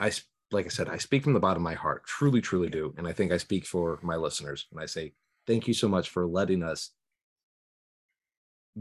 [0.00, 0.12] I
[0.50, 2.94] like I said, I speak from the bottom of my heart, truly, truly do.
[2.96, 5.12] And I think I speak for my listeners when I say,
[5.46, 6.90] thank you so much for letting us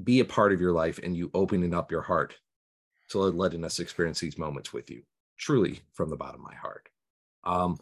[0.03, 2.37] be a part of your life and you opening up your heart
[3.09, 5.01] to letting us experience these moments with you,
[5.37, 6.89] truly from the bottom of my heart.
[7.43, 7.79] Um,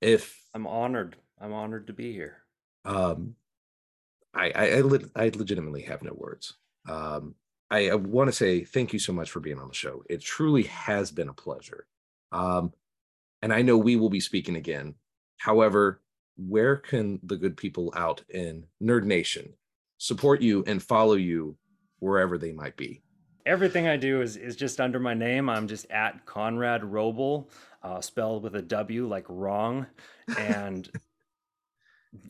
[0.00, 2.38] if I'm honored, I'm honored to be here.
[2.84, 3.34] Um,
[4.34, 6.54] I, I, I, le- I legitimately have no words.
[6.88, 7.34] Um,
[7.70, 10.02] I, I want to say thank you so much for being on the show.
[10.08, 11.86] It truly has been a pleasure.
[12.32, 12.72] Um,
[13.42, 14.94] and I know we will be speaking again.
[15.38, 16.02] However,
[16.36, 19.54] where can the good people out in Nerd Nation
[19.98, 21.56] support you and follow you
[21.98, 23.02] wherever they might be?
[23.46, 25.48] Everything I do is, is just under my name.
[25.48, 27.48] I'm just at Conrad Roble,
[27.82, 29.86] uh, spelled with a W like wrong.
[30.38, 30.90] And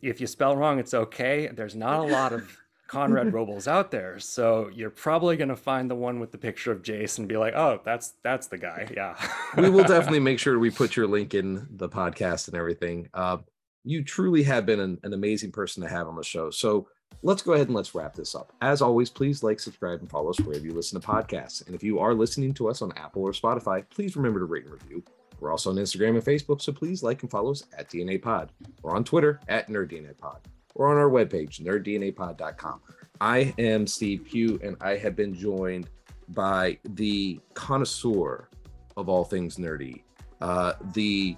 [0.02, 1.48] if you spell wrong, it's okay.
[1.48, 2.56] There's not a lot of
[2.88, 4.18] Conrad Robles out there.
[4.18, 7.36] So you're probably going to find the one with the picture of Jace and be
[7.36, 9.16] like, "Oh, that's that's the guy." Yeah.
[9.56, 13.08] we will definitely make sure we put your link in the podcast and everything.
[13.14, 13.38] Uh,
[13.84, 16.50] you truly have been an, an amazing person to have on the show.
[16.50, 16.88] So
[17.22, 18.52] let's go ahead and let's wrap this up.
[18.60, 21.64] As always, please like, subscribe, and follow us wherever you listen to podcasts.
[21.66, 24.64] And if you are listening to us on Apple or Spotify, please remember to rate
[24.64, 25.04] and review.
[25.38, 28.50] We're also on Instagram and Facebook, so please like and follow us at DNA Pod.
[28.82, 30.40] We're on Twitter at NerdDNA Pod
[30.78, 32.80] or on our webpage, nerddnapod.com.
[33.20, 35.90] I am Steve Pugh, and I have been joined
[36.28, 38.48] by the connoisseur
[38.96, 40.02] of all things nerdy,
[40.40, 41.36] uh, the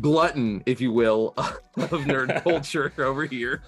[0.00, 3.62] glutton, if you will, of nerd culture over here.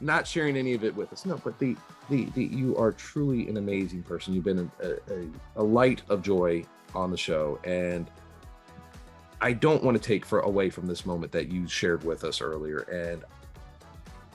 [0.00, 1.24] Not sharing any of it with us.
[1.26, 1.76] No, but the
[2.10, 4.34] the, the you are truly an amazing person.
[4.34, 8.10] You've been a, a, a light of joy on the show, and
[9.42, 12.40] I don't want to take for away from this moment that you shared with us
[12.40, 13.18] earlier,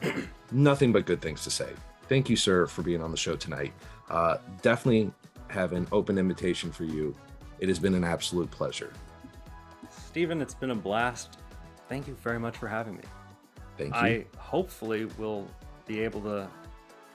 [0.03, 1.69] and nothing but good things to say.
[2.09, 3.73] thank you, sir, for being on the show tonight.
[4.09, 5.11] Uh, definitely
[5.47, 7.15] have an open invitation for you.
[7.59, 8.91] It has been an absolute pleasure.
[9.89, 11.37] Stephen, it's been a blast.
[11.87, 13.03] Thank you very much for having me.
[13.77, 13.99] Thank you.
[13.99, 15.47] I hopefully will
[15.85, 16.49] be able to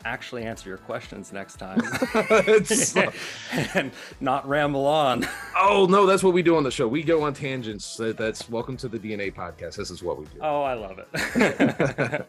[0.05, 1.81] actually answer your questions next time
[3.75, 5.27] and not ramble on.
[5.57, 6.89] oh no, that's what we do on the show.
[6.89, 7.97] We go on tangents.
[7.97, 9.77] That's welcome to the DNA podcast.
[9.77, 10.39] This is what we do.
[10.41, 12.27] Oh, I love it.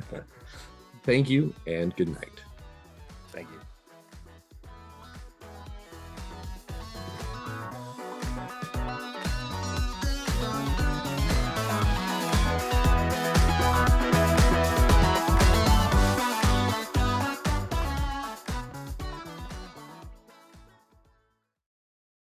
[1.03, 2.41] Thank you and good night.